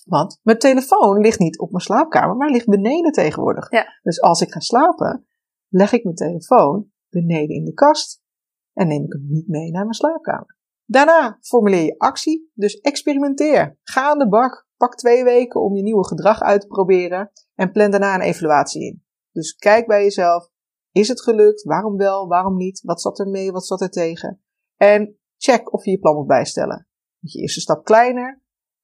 [0.05, 3.71] Want mijn telefoon ligt niet op mijn slaapkamer, maar ligt beneden tegenwoordig.
[3.71, 3.99] Ja.
[4.01, 5.27] Dus als ik ga slapen,
[5.67, 8.21] leg ik mijn telefoon beneden in de kast
[8.73, 10.57] en neem ik hem niet mee naar mijn slaapkamer.
[10.85, 13.77] Daarna formuleer je actie, dus experimenteer.
[13.83, 17.71] Ga aan de bak, pak twee weken om je nieuwe gedrag uit te proberen en
[17.71, 19.03] plan daarna een evaluatie in.
[19.31, 20.49] Dus kijk bij jezelf,
[20.97, 21.63] is het gelukt?
[21.63, 22.27] Waarom wel?
[22.27, 22.81] Waarom niet?
[22.81, 23.51] Wat zat er mee?
[23.51, 24.41] Wat zat er tegen?
[24.75, 26.87] En check of je je plan moet bijstellen.
[27.19, 28.41] Moet je eerste stap kleiner?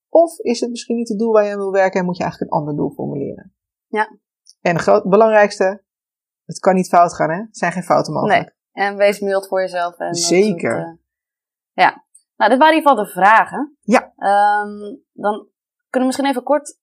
[0.10, 2.24] Of is het misschien niet het doel waar je aan wil werken en moet je
[2.24, 3.56] eigenlijk een ander doel formuleren?
[3.88, 4.18] Ja.
[4.62, 5.84] En het belangrijkste,
[6.46, 7.40] het kan niet fout gaan, hè?
[7.40, 8.56] Er zijn geen fouten mogelijk.
[8.72, 8.88] Nee.
[8.88, 9.98] En wees mild voor jezelf.
[9.98, 10.80] En Zeker.
[10.80, 10.98] Uh,
[11.72, 12.06] ja.
[12.36, 13.78] Nou, dit waren in ieder geval de vragen.
[13.82, 14.02] Ja.
[14.02, 15.48] Um, dan
[15.90, 16.80] kunnen we misschien even kort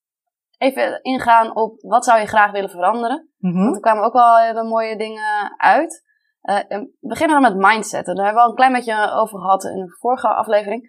[0.61, 3.29] even ingaan op wat zou je graag willen veranderen.
[3.37, 3.63] Mm -hmm.
[3.63, 6.03] Want er kwamen ook wel hele mooie dingen uit.
[6.41, 8.05] Uh, we beginnen dan met mindset.
[8.05, 10.81] Daar hebben we al een klein beetje over gehad in de vorige aflevering.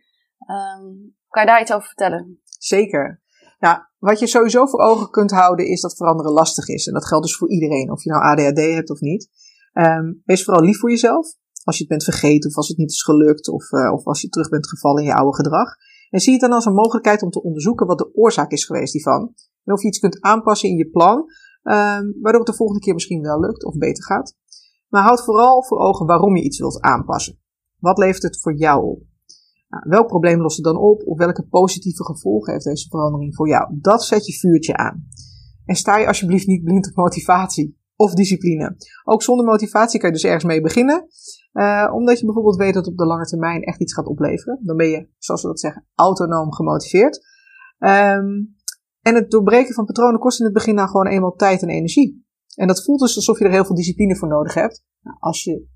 [0.51, 2.41] Um, kan je daar iets over vertellen?
[2.59, 3.23] Zeker.
[3.59, 6.87] Nou, wat je sowieso voor ogen kunt houden is dat veranderen lastig is.
[6.87, 9.29] En dat geldt dus voor iedereen, of je nou ADHD hebt of niet.
[9.73, 11.35] Um, wees vooral lief voor jezelf.
[11.65, 14.21] Als je het bent vergeten of als het niet is gelukt of, uh, of als
[14.21, 15.69] je terug bent gevallen in je oude gedrag.
[16.11, 18.93] En zie het dan als een mogelijkheid om te onderzoeken wat de oorzaak is geweest
[18.93, 19.35] hiervan.
[19.65, 22.95] En of je iets kunt aanpassen in je plan, um, waardoor het de volgende keer
[22.95, 24.37] misschien wel lukt of beter gaat.
[24.89, 27.39] Maar houd vooral voor ogen waarom je iets wilt aanpassen.
[27.79, 29.03] Wat levert het voor jou op?
[29.69, 31.03] Nou, welk probleem lost het dan op?
[31.07, 33.79] Of welke positieve gevolgen heeft deze verandering voor jou?
[33.81, 35.07] Dat zet je vuurtje aan.
[35.65, 38.77] En sta je alsjeblieft niet blind op motivatie of discipline.
[39.05, 41.07] Ook zonder motivatie kan je dus ergens mee beginnen.
[41.53, 44.61] Uh, omdat je bijvoorbeeld weet dat het op de lange termijn echt iets gaat opleveren.
[44.63, 47.27] Dan ben je, zoals we dat zeggen, autonoom gemotiveerd.
[47.79, 48.57] Um,
[49.03, 52.25] en het doorbreken van patronen kost in het begin nou gewoon eenmaal tijd en energie.
[52.55, 54.85] En dat voelt dus alsof je er heel veel discipline voor nodig hebt.
[55.01, 55.67] Nou, als je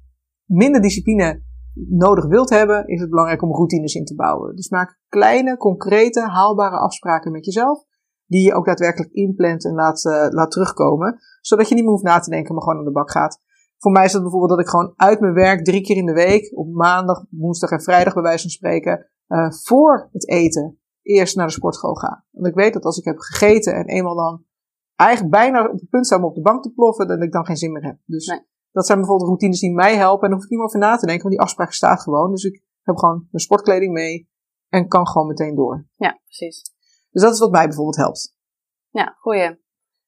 [0.45, 1.43] minder discipline
[1.89, 4.57] nodig wilt hebben, is het belangrijk om routines in te bouwen.
[4.57, 7.85] Dus maak kleine, concrete, haalbare afspraken met jezelf.
[8.27, 11.19] Die je ook daadwerkelijk inplant en laat, uh, laat terugkomen.
[11.41, 13.41] Zodat je niet meer hoeft na te denken, maar gewoon aan de bak gaat.
[13.79, 16.13] Voor mij is het bijvoorbeeld dat ik gewoon uit mijn werk drie keer in de
[16.13, 21.37] week, op maandag, woensdag en vrijdag bij wijze van spreken, uh, voor het eten eerst
[21.37, 22.25] naar de sportschool ga.
[22.31, 24.45] Want ik weet dat als ik heb gegeten en eenmaal dan
[24.95, 27.47] eigenlijk bijna op het punt sta om op de bank te ploffen, dat ik dan
[27.47, 27.99] geen zin meer heb.
[28.05, 28.41] Dus nee.
[28.71, 30.97] dat zijn bijvoorbeeld routines die mij helpen en daar hoef ik niet meer over na
[30.97, 32.31] te denken, want die afspraak staat gewoon.
[32.31, 34.31] Dus ik heb gewoon mijn sportkleding mee
[34.69, 35.87] en kan gewoon meteen door.
[35.97, 36.63] Ja, precies.
[37.11, 38.35] Dus dat is wat mij bijvoorbeeld helpt.
[38.91, 39.65] Ja, goeie.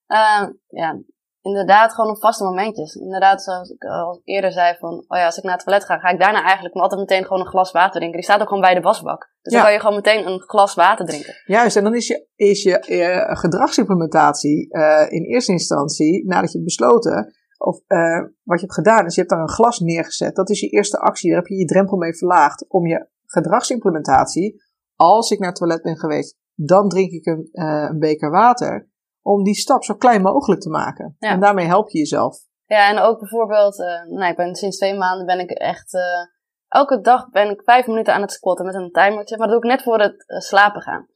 [0.06, 1.02] Uh, ja,
[1.48, 2.94] inderdaad gewoon op vaste momentjes.
[2.94, 5.98] Inderdaad, zoals ik al eerder zei van, oh ja, als ik naar het toilet ga,
[5.98, 8.16] ga ik daarna eigenlijk altijd meteen gewoon een glas water drinken.
[8.20, 9.20] Die staat ook gewoon bij de wasbak.
[9.42, 9.58] Dus Ja.
[9.58, 11.34] dan kan je gewoon meteen een glas water drinken.
[11.44, 16.58] Juist, en dan is je, is je eh, gedragsimplementatie eh, in eerste instantie, nadat je
[16.58, 20.34] hebt besloten, of eh, wat je hebt gedaan, is je hebt daar een glas neergezet.
[20.34, 24.62] Dat is je eerste actie, daar heb je je drempel mee verlaagd om je gedragsimplementatie,
[24.96, 28.87] als ik naar het toilet ben geweest, dan drink ik een, een beker water,
[29.28, 31.16] om die stap zo klein mogelijk te maken.
[31.18, 31.30] Ja.
[31.30, 32.36] En daarmee help je jezelf.
[32.66, 36.26] Ja, en ook bijvoorbeeld, eh nou, ik ben sinds twee maanden ben ik echt, eh
[36.68, 39.36] elke dag ben ik vijf minuten aan het squatten met een timertje.
[39.36, 41.06] Maar dat doe ik net voor het eh, slapen gaan.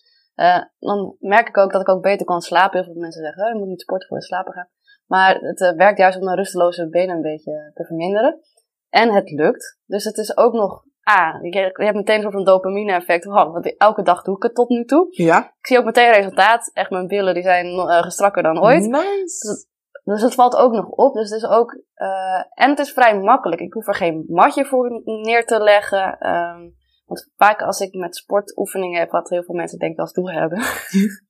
[0.78, 2.78] Dan merk ik ook dat ik ook beter kan slapen.
[2.78, 4.68] Heel veel mensen zeggen, oh, je moet niet sporten voor het slapen gaan.
[5.06, 8.40] Maar het werkt juist om de rusteloze benen een beetje te verminderen.
[8.88, 9.78] En het lukt.
[9.86, 13.26] Dus het is ook nog ah, je, je hebt meteen een soort van dopamine-effect.
[13.26, 15.06] Oh, want elke dag doe ik het tot nu toe.
[15.10, 15.38] Ja.
[15.38, 16.70] Ik zie ook meteen resultaat.
[16.72, 18.86] Echt, mijn billen die zijn uh, gestrakker dan ooit.
[18.86, 19.46] Nice.
[19.48, 19.66] Dus,
[20.04, 21.14] dus het valt ook nog op.
[21.14, 23.60] Dus het is ook, uh, en het is vrij makkelijk.
[23.60, 26.28] Ik hoef er geen matje voor neer te leggen.
[26.28, 30.30] Um, want vaak als ik met sportoefeningen heb, wat heel veel mensen denken als doel
[30.30, 30.58] hebben.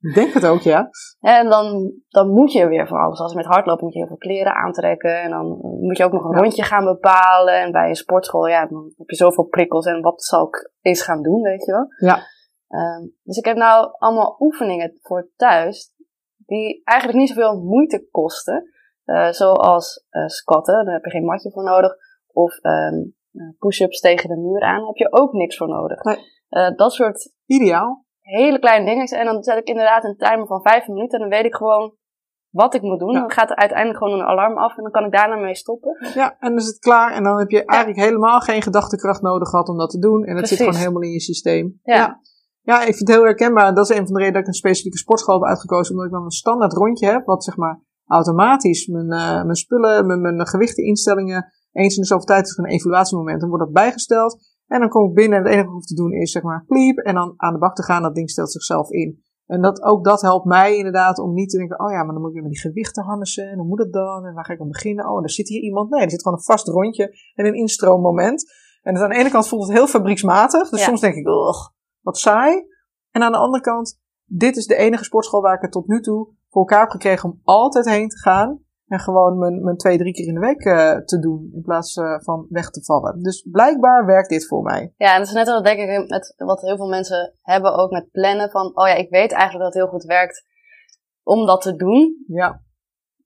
[0.00, 0.88] Ik denk het ook, ja.
[1.20, 3.20] En dan, dan moet je weer van alles.
[3.20, 5.22] Als met hardlopen moet je heel veel kleren aantrekken.
[5.22, 5.46] En dan
[5.80, 6.38] moet je ook nog een ja.
[6.38, 7.60] rondje gaan bepalen.
[7.60, 9.86] En bij een sportschool, ja, dan heb je zoveel prikkels.
[9.86, 11.86] En wat zal ik eens gaan doen, weet je wel.
[11.96, 12.16] Ja.
[12.68, 15.94] Um, dus ik heb nou allemaal oefeningen voor thuis.
[16.36, 18.70] Die eigenlijk niet zoveel moeite kosten.
[19.04, 21.96] Uh, zoals uh, squatten, daar heb je geen matje voor nodig.
[22.32, 23.14] Of um,
[23.58, 26.02] push-ups tegen de muur aan, heb je ook niks voor nodig.
[26.02, 26.18] Nee.
[26.50, 28.04] Uh, dat soort Ideaal.
[28.20, 29.06] hele kleine dingen.
[29.06, 31.18] En dan zet ik inderdaad een timer van vijf minuten.
[31.18, 31.94] En dan weet ik gewoon
[32.50, 33.12] wat ik moet doen.
[33.12, 33.20] Ja.
[33.20, 34.76] Dan gaat er uiteindelijk gewoon een alarm af.
[34.76, 35.96] En dan kan ik daarna mee stoppen.
[36.14, 37.12] Ja, en dan is het klaar.
[37.12, 40.24] En dan heb je eigenlijk helemaal geen gedachtekracht nodig gehad om dat te doen.
[40.24, 41.80] En het zit gewoon helemaal in je systeem.
[41.82, 41.94] Ja.
[41.94, 42.20] ja.
[42.64, 43.74] Ja, ik vind het heel herkenbaar.
[43.74, 45.92] Dat is een van de redenen dat ik een specifieke sportschool heb uitgekozen.
[45.92, 47.24] Omdat ik dan een standaard rondje heb.
[47.24, 51.52] Wat zeg maar automatisch mijn, uh, mijn spullen, mijn, mijn gewichteninstellingen.
[51.72, 53.40] Eens in de zoveel tijd is er een evaluatiemoment.
[53.40, 54.50] Dan wordt dat bijgesteld.
[54.66, 56.42] En dan kom ik binnen en het enige wat ik hoef te doen is zeg
[56.42, 56.98] maar pliep.
[56.98, 58.02] En dan aan de bak te gaan.
[58.02, 59.22] Dat ding stelt zichzelf in.
[59.46, 62.20] En dat, ook dat helpt mij inderdaad om niet te denken, oh ja, maar dan
[62.20, 63.50] moet ik weer met die gewichten harnessen.
[63.50, 64.26] En hoe moet het dan?
[64.26, 65.10] En waar ga ik aan beginnen?
[65.10, 65.90] Oh, er zit hier iemand.
[65.90, 68.52] Nee, er zit gewoon een vast rondje en een instroommoment.
[68.82, 70.68] En dus aan de ene kant voelt het heel fabrieksmatig.
[70.68, 70.86] Dus Ja.
[70.86, 71.68] soms denk ik, ugh,
[72.00, 72.66] wat saai.
[73.10, 76.00] En aan de andere kant, dit is de enige sportschool waar ik het tot nu
[76.00, 78.60] toe voor elkaar heb gekregen om altijd heen te gaan.
[78.92, 81.50] En gewoon mijn, mijn twee, drie keer in de week eh, te doen.
[81.54, 83.22] In plaats eh, van weg te vallen.
[83.22, 84.92] Dus blijkbaar werkt dit voor mij.
[84.96, 87.90] Ja, en dat is net wat denk ik met wat heel veel mensen hebben ook
[87.90, 90.46] met plannen van, oh ja, ik weet eigenlijk dat het heel goed werkt
[91.22, 92.24] om dat te doen.
[92.26, 92.62] Ja,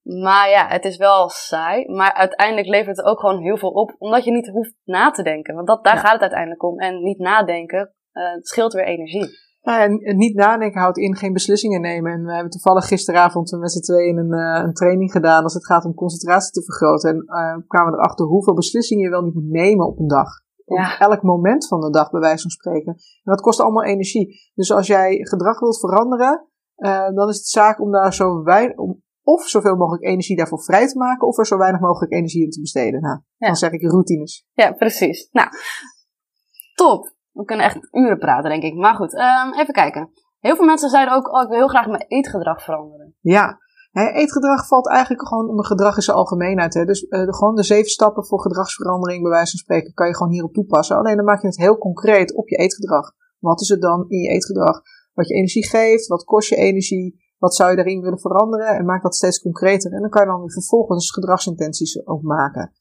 [0.03, 1.93] Maar ja, het is wel saai.
[1.93, 5.23] Maar uiteindelijk levert het ook gewoon heel veel op, omdat je niet hoeft na te
[5.23, 5.55] denken.
[5.55, 6.01] Want dat, daar Ja.
[6.01, 6.79] gaat het uiteindelijk om.
[6.79, 9.29] En niet nadenken eh, scheelt weer energie.
[9.67, 12.13] Nou, en en niet nadenken houdt in geen beslissingen nemen.
[12.13, 15.67] En we hebben toevallig gisteravond met z'n tweeën een, eh, een training gedaan als het
[15.67, 17.11] gaat om concentratie te vergroten.
[17.11, 20.29] En eh, kwamen we erachter hoeveel beslissingen je wel niet moet nemen op een dag.
[20.65, 20.99] Op Ja.
[20.99, 22.93] elk moment van de dag, bij wijze van spreken.
[22.93, 24.51] En dat kost allemaal energie.
[24.55, 28.77] Dus als jij gedrag wilt veranderen, eh, dan is het zaak om daar zo weinig,
[28.77, 32.45] om of zoveel mogelijk energie daarvoor vrij te maken, of er zo weinig mogelijk energie
[32.45, 33.01] in te besteden.
[33.01, 33.47] Nou, Ja.
[33.47, 34.47] dan zeg ik routines.
[34.53, 35.29] Ja, precies.
[35.33, 35.49] Nou,
[36.75, 37.15] top.
[37.37, 38.75] We kunnen echt uren praten, denk ik.
[38.75, 40.11] Maar goed, ehm, even kijken.
[40.39, 43.15] Heel veel mensen zeiden ook, oh, ik wil heel graag mijn eetgedrag veranderen.
[43.21, 43.59] Ja,
[43.93, 46.75] eetgedrag valt eigenlijk gewoon onder gedrag in zijn algemeenheid.
[46.75, 46.85] Hè.
[46.85, 50.33] Dus eh, gewoon de zeven stappen voor gedragsverandering, bij wijze van spreken, kan je gewoon
[50.33, 50.97] hierop toepassen.
[50.97, 53.13] Alleen dan maak je het heel concreet op je eetgedrag.
[53.39, 54.81] Wat is het dan in je eetgedrag?
[55.15, 58.67] Wat je energie geeft, wat kost je energie, wat zou je daarin willen veranderen?
[58.67, 59.93] En maak dat steeds concreter.
[59.93, 62.73] En dan kan je dan vervolgens gedragsintenties ook maken.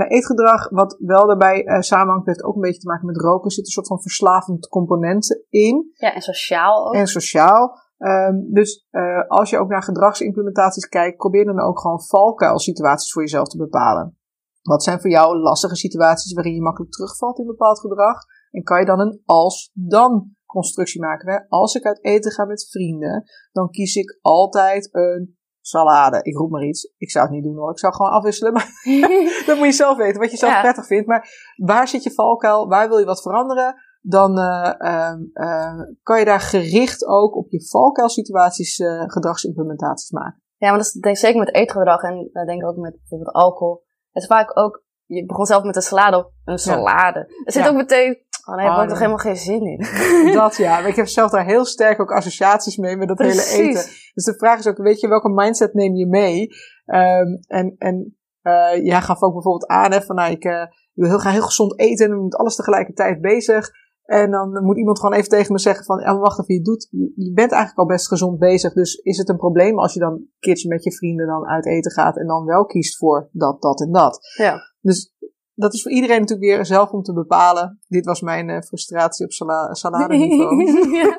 [0.00, 3.50] Bij eetgedrag, wat wel daarbij eh, samenhangt, heeft ook een beetje te maken met roken,
[3.50, 6.94] zit een soort van verslavend component in Ja, en sociaal ook.
[6.94, 7.78] en sociaal.
[7.98, 13.22] Ehm, dus eh, als je ook naar gedragsimplementaties kijkt, probeer dan ook gewoon valkuilsituaties voor
[13.22, 14.18] jezelf te bepalen.
[14.62, 18.16] Wat zijn voor jou lastige situaties waarin je makkelijk terugvalt in bepaald gedrag?
[18.50, 21.32] En kan je dan een als-dan constructie maken?
[21.32, 21.38] Hè?
[21.48, 26.18] Als ik uit eten ga met vrienden, dan kies ik altijd een salade.
[26.22, 26.92] Ik roep maar iets.
[26.96, 27.70] Ik zou het niet doen hoor.
[27.70, 28.52] Ik zou gewoon afwisselen.
[28.52, 28.68] Maar
[29.46, 30.60] dat moet je zelf weten, wat je zelf Ja.
[30.60, 31.06] prettig vindt.
[31.06, 32.68] Maar waar zit je valkuil?
[32.68, 33.74] Waar wil je wat veranderen?
[34.02, 40.42] Dan eh, ehm, eh, kan je daar gericht ook op je valkuilsituaties eh gedragsimplementaties maken.
[40.56, 43.84] Ja, maar dat is denk ik zeker met eetgedrag en denk ook met bijvoorbeeld alcohol.
[44.10, 47.18] Het is vaak ook, je begon zelf met een salade op een salade.
[47.18, 47.68] Er zit Ja.
[47.68, 48.18] ook meteen,
[48.50, 49.86] oh nee, daar heb ik toch helemaal geen zin in.
[50.32, 53.44] Dat ja, maar ik heb zelf daar heel sterk ook associaties mee met dat hele
[53.44, 53.84] eten.
[54.14, 56.48] Dus de vraag is ook, weet je, welke mindset neem je mee?
[56.84, 61.08] Ehm, en en eh, jij gaf ook bijvoorbeeld aan, hè, van nou, ik eh, wil
[61.08, 63.70] heel graag heel gezond eten en dan moet alles tegelijkertijd bezig.
[64.04, 66.88] En dan moet iemand gewoon even tegen me zeggen van, ja, wacht even, je, doet,
[66.90, 68.72] je, je bent eigenlijk al best gezond bezig.
[68.72, 71.66] Dus is het een probleem als je dan een keertje met je vrienden dan uit
[71.66, 74.18] eten gaat en dan wel kiest voor dat, dat en dat?
[74.36, 74.58] Ja.
[74.80, 75.14] Dus
[75.60, 77.80] dat is voor iedereen natuurlijk weer zelf om te bepalen.
[77.88, 80.64] Dit was mijn eh, frustratie op sala saladeniveau.
[81.00, 81.16] ja.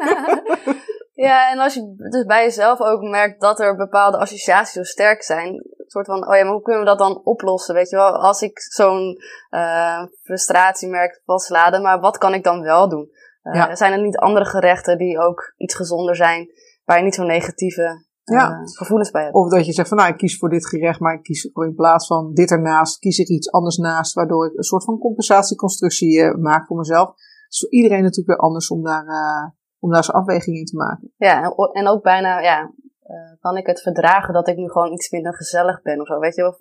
[1.27, 5.23] ja, en als je dus bij jezelf ook merkt dat er bepaalde associaties zo sterk
[5.23, 5.53] zijn.
[5.53, 7.75] Een soort van, oh ja, maar hoe kunnen we dat dan oplossen?
[7.75, 12.43] Weet je wel, als ik zo'n eh, frustratie merk van salade, maar wat kan ik
[12.43, 13.09] dan wel doen?
[13.41, 13.75] Eh, Ja.
[13.75, 16.51] Zijn er niet andere gerechten die ook iets gezonder zijn,
[16.85, 18.61] waar je niet zo'n negatieve Ja.
[18.63, 19.35] gevoelens bij hebt?
[19.35, 21.75] Of dat je zegt van nou, ik kies voor dit gerecht, maar ik kies in
[21.75, 26.21] plaats van dit ernaast, kies ik iets anders naast, waardoor ik een soort van compensatieconstructie
[26.21, 27.07] eh, maak voor mezelf.
[27.07, 29.49] Het is voor iedereen natuurlijk weer anders om daar, eh,
[29.79, 31.13] om daar zijn afweging in te maken.
[31.17, 35.11] Ja, en ook bijna, ja, eh, kan ik het verdragen dat ik nu gewoon iets
[35.11, 36.47] minder gezellig ben of zo, weet je?
[36.47, 36.57] Of.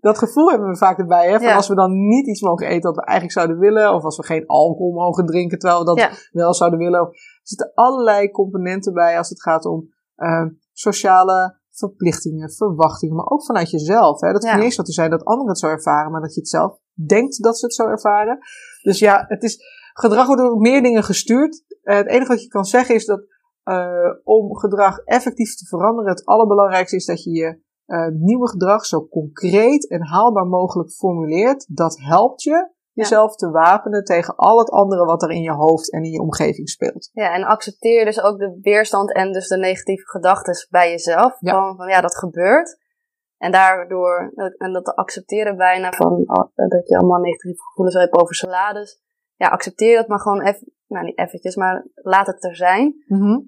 [0.00, 1.36] Dat gevoel hebben we vaak erbij, hè?
[1.36, 1.54] Van Ja.
[1.54, 4.24] als we dan niet iets mogen eten wat we eigenlijk zouden willen, of als we
[4.24, 6.10] geen alcohol mogen drinken terwijl we dat Ja.
[6.32, 7.00] wel zouden willen.
[7.00, 10.44] Er zitten allerlei componenten bij als het gaat om eh,
[10.78, 14.20] sociale verplichtingen, verwachtingen, maar ook vanuit jezelf.
[14.20, 14.32] Hè?
[14.32, 14.48] Dat Ja.
[14.48, 16.48] hoeft niet eens zo te zijn dat anderen het zo ervaren, maar dat je het
[16.48, 18.38] zelf denkt dat ze het zo ervaren.
[18.82, 19.58] Dus ja, het is,
[19.92, 21.64] gedrag wordt door meer dingen gestuurd.
[21.82, 23.26] Eh, het enige wat je kan zeggen is dat
[23.62, 28.84] eh, om gedrag effectief te veranderen, het allerbelangrijkste is dat je je eh, nieuwe gedrag
[28.84, 31.76] zo concreet en haalbaar mogelijk formuleert.
[31.76, 35.92] Dat helpt je jezelf te wapenen tegen al het andere wat er in je hoofd
[35.92, 37.10] en in je omgeving speelt.
[37.12, 41.36] Ja, en accepteer dus ook de weerstand en dus de negatieve gedachten bij jezelf.
[41.40, 41.52] Ja.
[41.52, 42.78] Gewoon van ja, dat gebeurt.
[43.38, 48.20] En daardoor, en dat te accepteren bijna van oh, dat je allemaal negatieve gevoelens hebt
[48.20, 49.00] over salades.
[49.34, 52.94] Ja, accepteer dat maar gewoon even, nou niet eventjes, maar laat het er zijn.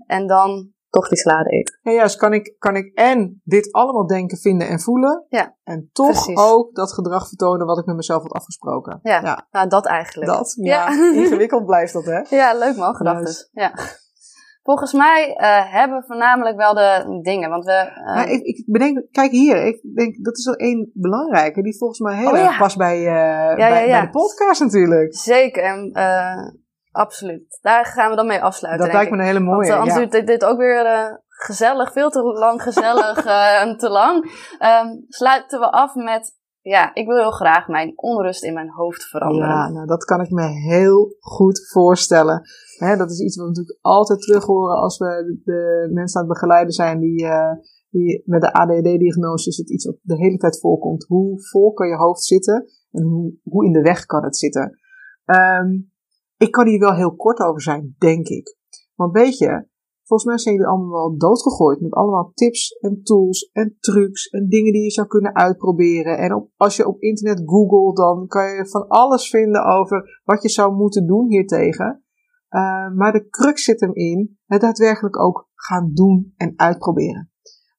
[0.06, 1.78] En dan toch die salade eten.
[1.82, 5.24] Ja, juist kan ik, kan ik en dit allemaal denken, vinden en voelen.
[5.28, 6.38] Ja, En toch precies.
[6.38, 8.98] ook dat gedrag vertonen wat ik met mezelf had afgesproken.
[9.02, 9.46] Ja, Ja.
[9.50, 10.30] nou dat eigenlijk.
[10.30, 11.12] Dat, ja, Ja.
[11.22, 12.36] ingewikkeld blijft dat, hè?
[12.36, 13.48] Ja, leuk man, gedachten.
[13.52, 13.72] Ja.
[14.62, 17.72] Volgens mij eh, hebben we voornamelijk wel de dingen, want we...
[17.72, 21.76] eh, Maar ik, ik bedenk, kijk hier, ik denk, dat is wel één belangrijke, die
[21.78, 22.58] volgens mij heel Oh, erg ja.
[22.58, 25.14] past bij, eh, bij, de podcast natuurlijk.
[25.16, 25.90] Zeker, en,
[26.98, 27.58] absoluut.
[27.60, 28.84] Daar gaan we dan mee afsluiten.
[28.84, 29.68] Dat lijkt me een hele Want mooie.
[29.68, 30.00] eh, anders ja.
[30.00, 34.16] duurt dit, dit ook weer eh, gezellig, veel te lang gezellig eh, en te lang.
[34.58, 39.04] Ehm, sluiten we af met, ja, ik wil heel graag mijn onrust in mijn hoofd
[39.04, 39.48] veranderen.
[39.48, 42.42] Ja, nou, dat kan ik me heel goed voorstellen.
[42.78, 46.26] Hè, dat is iets wat we natuurlijk altijd terug horen als we de, mensen aan
[46.26, 47.26] het begeleiden zijn die,
[47.90, 51.04] die met de ADHD-diagnose is het iets wat de hele tijd voorkomt.
[51.08, 54.78] Hoe vol kan je hoofd zitten en hoe, hoe in de weg kan het zitten?
[55.24, 55.68] Ehm,
[56.38, 58.56] ik kan hier wel heel kort over zijn, denk ik.
[58.94, 59.66] Want weet je,
[60.04, 64.48] volgens mij zijn jullie allemaal wel doodgegooid met allemaal tips en tools en trucs en
[64.48, 66.18] dingen die je zou kunnen uitproberen.
[66.18, 70.42] En op, als je op internet googelt, dan kan je van alles vinden over wat
[70.42, 72.02] je zou moeten doen hiertegen.
[72.50, 77.30] Uh, maar de crux zit hem in het daadwerkelijk ook gaan doen en uitproberen.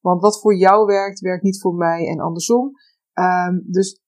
[0.01, 2.71] Want wat voor jou werkt, werkt niet voor mij en andersom.
[3.13, 4.01] Um, dus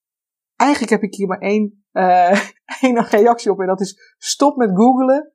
[0.55, 2.39] eigenlijk heb ik hier maar één, uh,
[2.81, 5.33] één reactie op en dat is stop met googlen.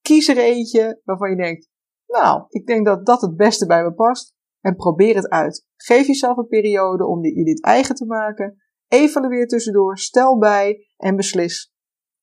[0.00, 1.68] Kies er eentje waarvan je denkt,
[2.06, 4.38] nou, ik denk dat dat het beste bij me past.
[4.60, 5.66] En probeer het uit.
[5.76, 8.56] Geef jezelf een periode om die, dit eigen te maken.
[8.88, 11.72] Evalueer tussendoor, stel bij en beslis.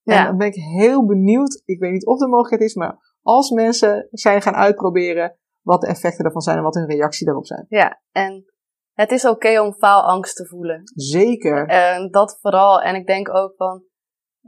[0.02, 0.20] Ja.
[0.20, 3.50] En dan ben ik heel benieuwd, ik weet niet of er mogelijkheid is, maar als
[3.50, 7.66] mensen zijn gaan uitproberen, wat de effecten daarvan zijn en wat hun reactie daarop zijn.
[7.70, 8.46] Ja, en
[8.94, 10.82] het is oké okay om faalangst te voelen.
[10.96, 11.68] Zeker.
[11.68, 12.82] En dat vooral.
[12.82, 13.84] En ik denk ook van,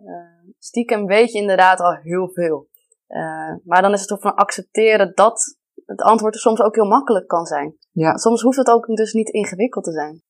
[0.06, 2.68] uh, stiekem weet je inderdaad al heel veel.
[3.08, 6.88] Uh, maar dan is het ook van accepteren dat het antwoord er soms ook heel
[6.88, 7.78] makkelijk kan zijn.
[7.91, 8.18] Ja.
[8.18, 10.24] Soms hoeft het ook dus niet ingewikkeld te zijn.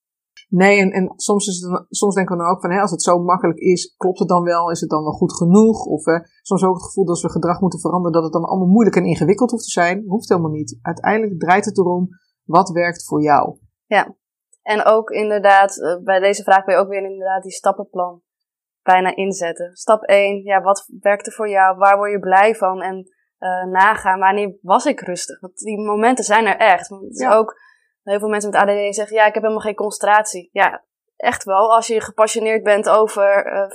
[0.50, 3.02] Nee, en, en soms, is het soms denken we dan ook van, hè, als het
[3.02, 4.72] zo makkelijk is, klopt het dan wel?
[4.72, 5.86] Is het dan wel goed genoeg?
[5.86, 8.44] Of eh, soms ook het gevoel dat als we gedrag moeten veranderen, dat het dan
[8.44, 10.04] allemaal moeilijk en ingewikkeld hoeft te zijn.
[10.08, 10.80] Hoeft helemaal niet.
[10.82, 12.08] Uiteindelijk draait het erom,
[12.44, 13.58] wat werkt voor jou?
[13.86, 14.16] Ja,
[14.62, 18.22] en ook inderdaad, uh, bij deze vraag ben je ook weer inderdaad die stappenplan
[18.92, 19.76] bijna inzetten.
[19.76, 21.78] Stap 1, ja, wat werkt er voor jou?
[21.78, 22.82] Waar word je blij van?
[22.82, 22.98] En
[23.40, 25.40] uh, nagaan, wanneer was ik rustig?
[25.40, 26.90] Want die momenten zijn er echt.
[27.10, 27.34] Ja.
[27.34, 27.60] ook,
[28.04, 30.50] heel veel mensen met ADD zeggen, ja, ik heb helemaal geen concentratie.
[30.52, 30.84] Ja,
[31.18, 31.76] echt wel.
[31.76, 33.70] Als je gepassioneerd bent over uh,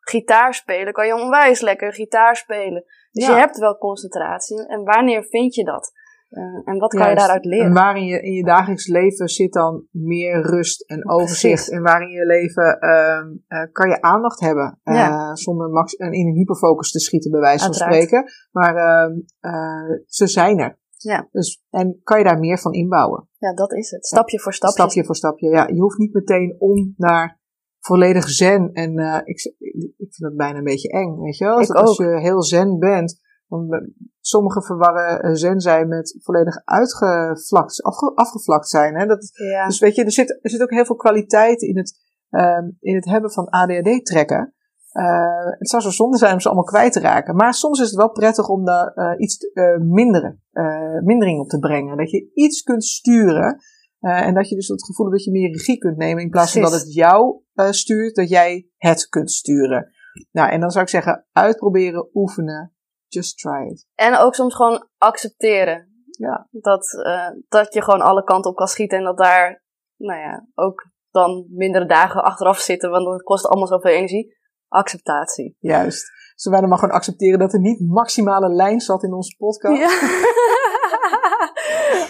[0.00, 2.84] gitaar spelen, kan je onwijs lekker gitaar spelen.
[3.10, 3.32] Dus Ja.
[3.34, 4.66] je hebt wel concentratie.
[4.66, 5.92] En wanneer vind je dat?
[6.36, 7.66] Uh, en wat kan je daaruit leren?
[7.66, 11.40] En waar in je, in je dagelijks leven zit dan meer rust en overzicht.
[11.54, 11.68] Precies.
[11.68, 14.80] En waar in je leven ehm, eh, kan je aandacht hebben.
[14.82, 15.34] eh, Ja.
[15.36, 18.24] Zonder max en in een hyperfocus te schieten, bij wijze van spreken.
[18.50, 20.78] Maar ehm, eh, ze zijn er.
[20.96, 21.28] Ja.
[21.32, 23.28] Dus, en kan je daar meer van inbouwen?
[23.38, 24.06] Ja, dat is het.
[24.06, 24.76] Stapje voor stapje.
[24.82, 25.48] Stapje voor stapje.
[25.48, 27.40] Ja, je hoeft niet meteen om naar
[27.80, 28.70] volledig zen.
[28.72, 29.54] En eh, ik,
[29.96, 31.56] ik vind dat bijna een beetje eng, weet je wel?
[31.74, 37.82] Als je heel zen bent, dan, be- sommigen verwarren eh, zen zijn met volledig uitgevlakt,
[37.82, 38.94] afge, afgevlakt zijn.
[38.94, 39.06] Hè?
[39.06, 39.66] Dat, Ja.
[39.66, 41.98] Dus weet je, er zit, er zit ook heel veel kwaliteit in het,
[42.30, 44.50] ehm, in het hebben van ADHD-trekken.
[44.92, 47.36] Eh, het zou zo zonde zijn om ze allemaal kwijt te raken.
[47.36, 51.48] Maar soms is het wel prettig om daar eh, iets eh minderen, eh, mindering op
[51.48, 51.96] te brengen.
[51.96, 53.58] Dat je iets kunt sturen.
[54.00, 56.22] eh, en dat je dus het gevoel hebt dat je meer regie kunt nemen.
[56.22, 59.90] In plaats van dat het jou eh, stuurt, dat jij het kunt sturen.
[60.32, 62.74] Nou, en dan zou ik zeggen, uitproberen, oefenen.
[63.16, 63.86] Just try it.
[63.94, 65.88] En ook soms gewoon accepteren.
[66.18, 66.48] Ja.
[66.50, 69.64] Dat, eh, dat je gewoon alle kanten op kan schieten en dat daar,
[69.96, 74.36] nou ja, ook dan mindere dagen achteraf zitten, want het kost allemaal zoveel energie.
[74.68, 75.56] Acceptatie.
[75.58, 76.04] Juist.
[76.34, 79.80] Zullen wij dan maar gewoon accepteren dat er niet maximale lijn zat in onze podcast?
[79.80, 79.88] Ja.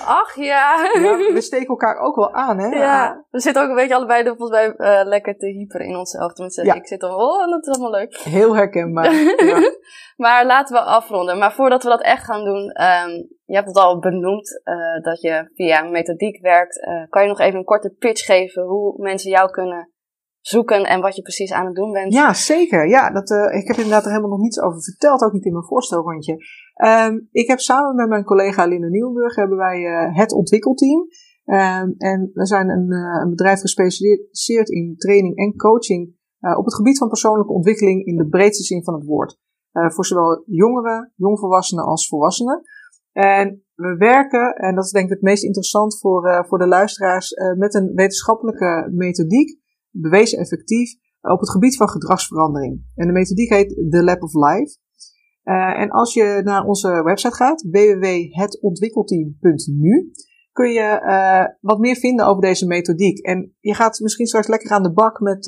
[0.06, 0.90] Ach ja.
[0.94, 1.16] ja.
[1.34, 2.68] We steken elkaar ook wel aan, hè?
[2.68, 6.32] Ja, we zitten ook een beetje allebei volgens mij uh, lekker te hyper in onszelf.
[6.32, 6.74] Tenminste, ja.
[6.74, 8.16] ik zit dan, oh, dat is allemaal leuk.
[8.16, 9.12] Heel herkenbaar.
[9.44, 9.70] ja.
[10.26, 11.38] maar laten we afronden.
[11.38, 15.20] Maar voordat we dat echt gaan doen, um, je hebt het al benoemd uh, dat
[15.20, 16.76] je via methodiek werkt.
[16.76, 19.90] Uh, kan je nog even een korte pitch geven hoe mensen jou kunnen
[20.48, 22.12] zoeken en wat je precies aan het doen bent?
[22.12, 22.88] Ja, zeker.
[22.88, 25.52] Ja, dat, uh, ik heb inderdaad er helemaal nog niets over verteld, ook niet in
[25.52, 26.32] mijn voorstelrondje.
[26.84, 31.00] Um, ik heb samen met mijn collega Linda Nieuwburg hebben wij uh, het ontwikkelteam.
[31.44, 36.14] Um, en we zijn een, uh, een, bedrijf gespecialiseerd in training en coaching
[36.56, 39.38] op het gebied van persoonlijke ontwikkeling in de breedste zin van het woord.
[39.70, 42.62] voor zowel jongeren, jongvolwassenen als volwassenen.
[43.12, 47.32] En we werken, en dat is denk ik het meest interessant voor, voor de luisteraars,
[47.56, 49.64] met een wetenschappelijke methodiek
[50.00, 52.82] bewezen effectief op het gebied van gedragsverandering.
[52.94, 54.78] En de methodiek heet The Lab of Life.
[55.44, 60.10] Uh, en als je naar onze website gaat, www.hetontwikkelteam.nu,
[60.52, 63.18] kun je uh, wat meer vinden over deze methodiek.
[63.18, 65.46] En je gaat misschien straks lekker aan de bak met,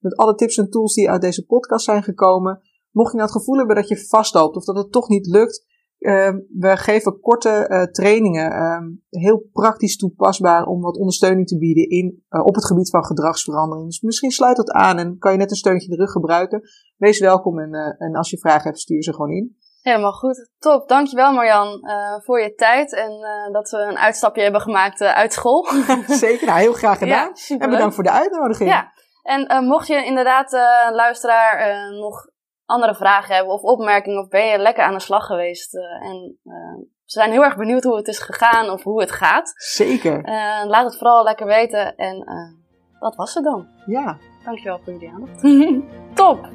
[0.00, 2.60] met alle tips en tools die uit deze podcast zijn gekomen.
[2.90, 5.65] Mocht je nou het gevoel hebben dat je vastloopt of dat het toch niet lukt,
[6.06, 11.88] Ehm, we geven korte uh, trainingen, ehm, heel praktisch toepasbaar om wat ondersteuning te bieden
[11.88, 13.86] in, uh, op het gebied van gedragsverandering.
[13.86, 16.62] Dus misschien sluit dat aan en kan je net een steuntje in de rug gebruiken.
[16.96, 19.56] Wees welkom en, uh, en als je vragen hebt, stuur ze gewoon in.
[19.80, 20.50] Helemaal goed.
[20.58, 20.88] Top.
[20.88, 21.80] Dankjewel Marjan
[22.24, 23.10] voor je tijd en
[23.52, 25.66] dat we een uitstapje hebben gemaakt uit school.
[26.06, 27.32] Zeker, nou heel graag gedaan.
[27.34, 28.70] Ja, en bedankt voor de uitnodiging.
[28.70, 28.92] Ja.
[29.22, 30.52] En mocht je inderdaad,
[30.92, 32.34] luisteraar, nog
[32.66, 35.74] andere vragen hebben of opmerkingen of ben je lekker aan de slag geweest.
[35.74, 39.12] Uh, en uh, ze zijn heel erg benieuwd hoe het is gegaan of hoe het
[39.12, 39.52] gaat.
[39.56, 40.16] Zeker.
[40.28, 42.24] Uh, laat het vooral lekker weten en
[43.00, 43.68] dat was het dan.
[43.86, 44.18] Ja.
[44.44, 45.42] Dankjewel voor jullie aandacht.
[46.14, 46.48] Top!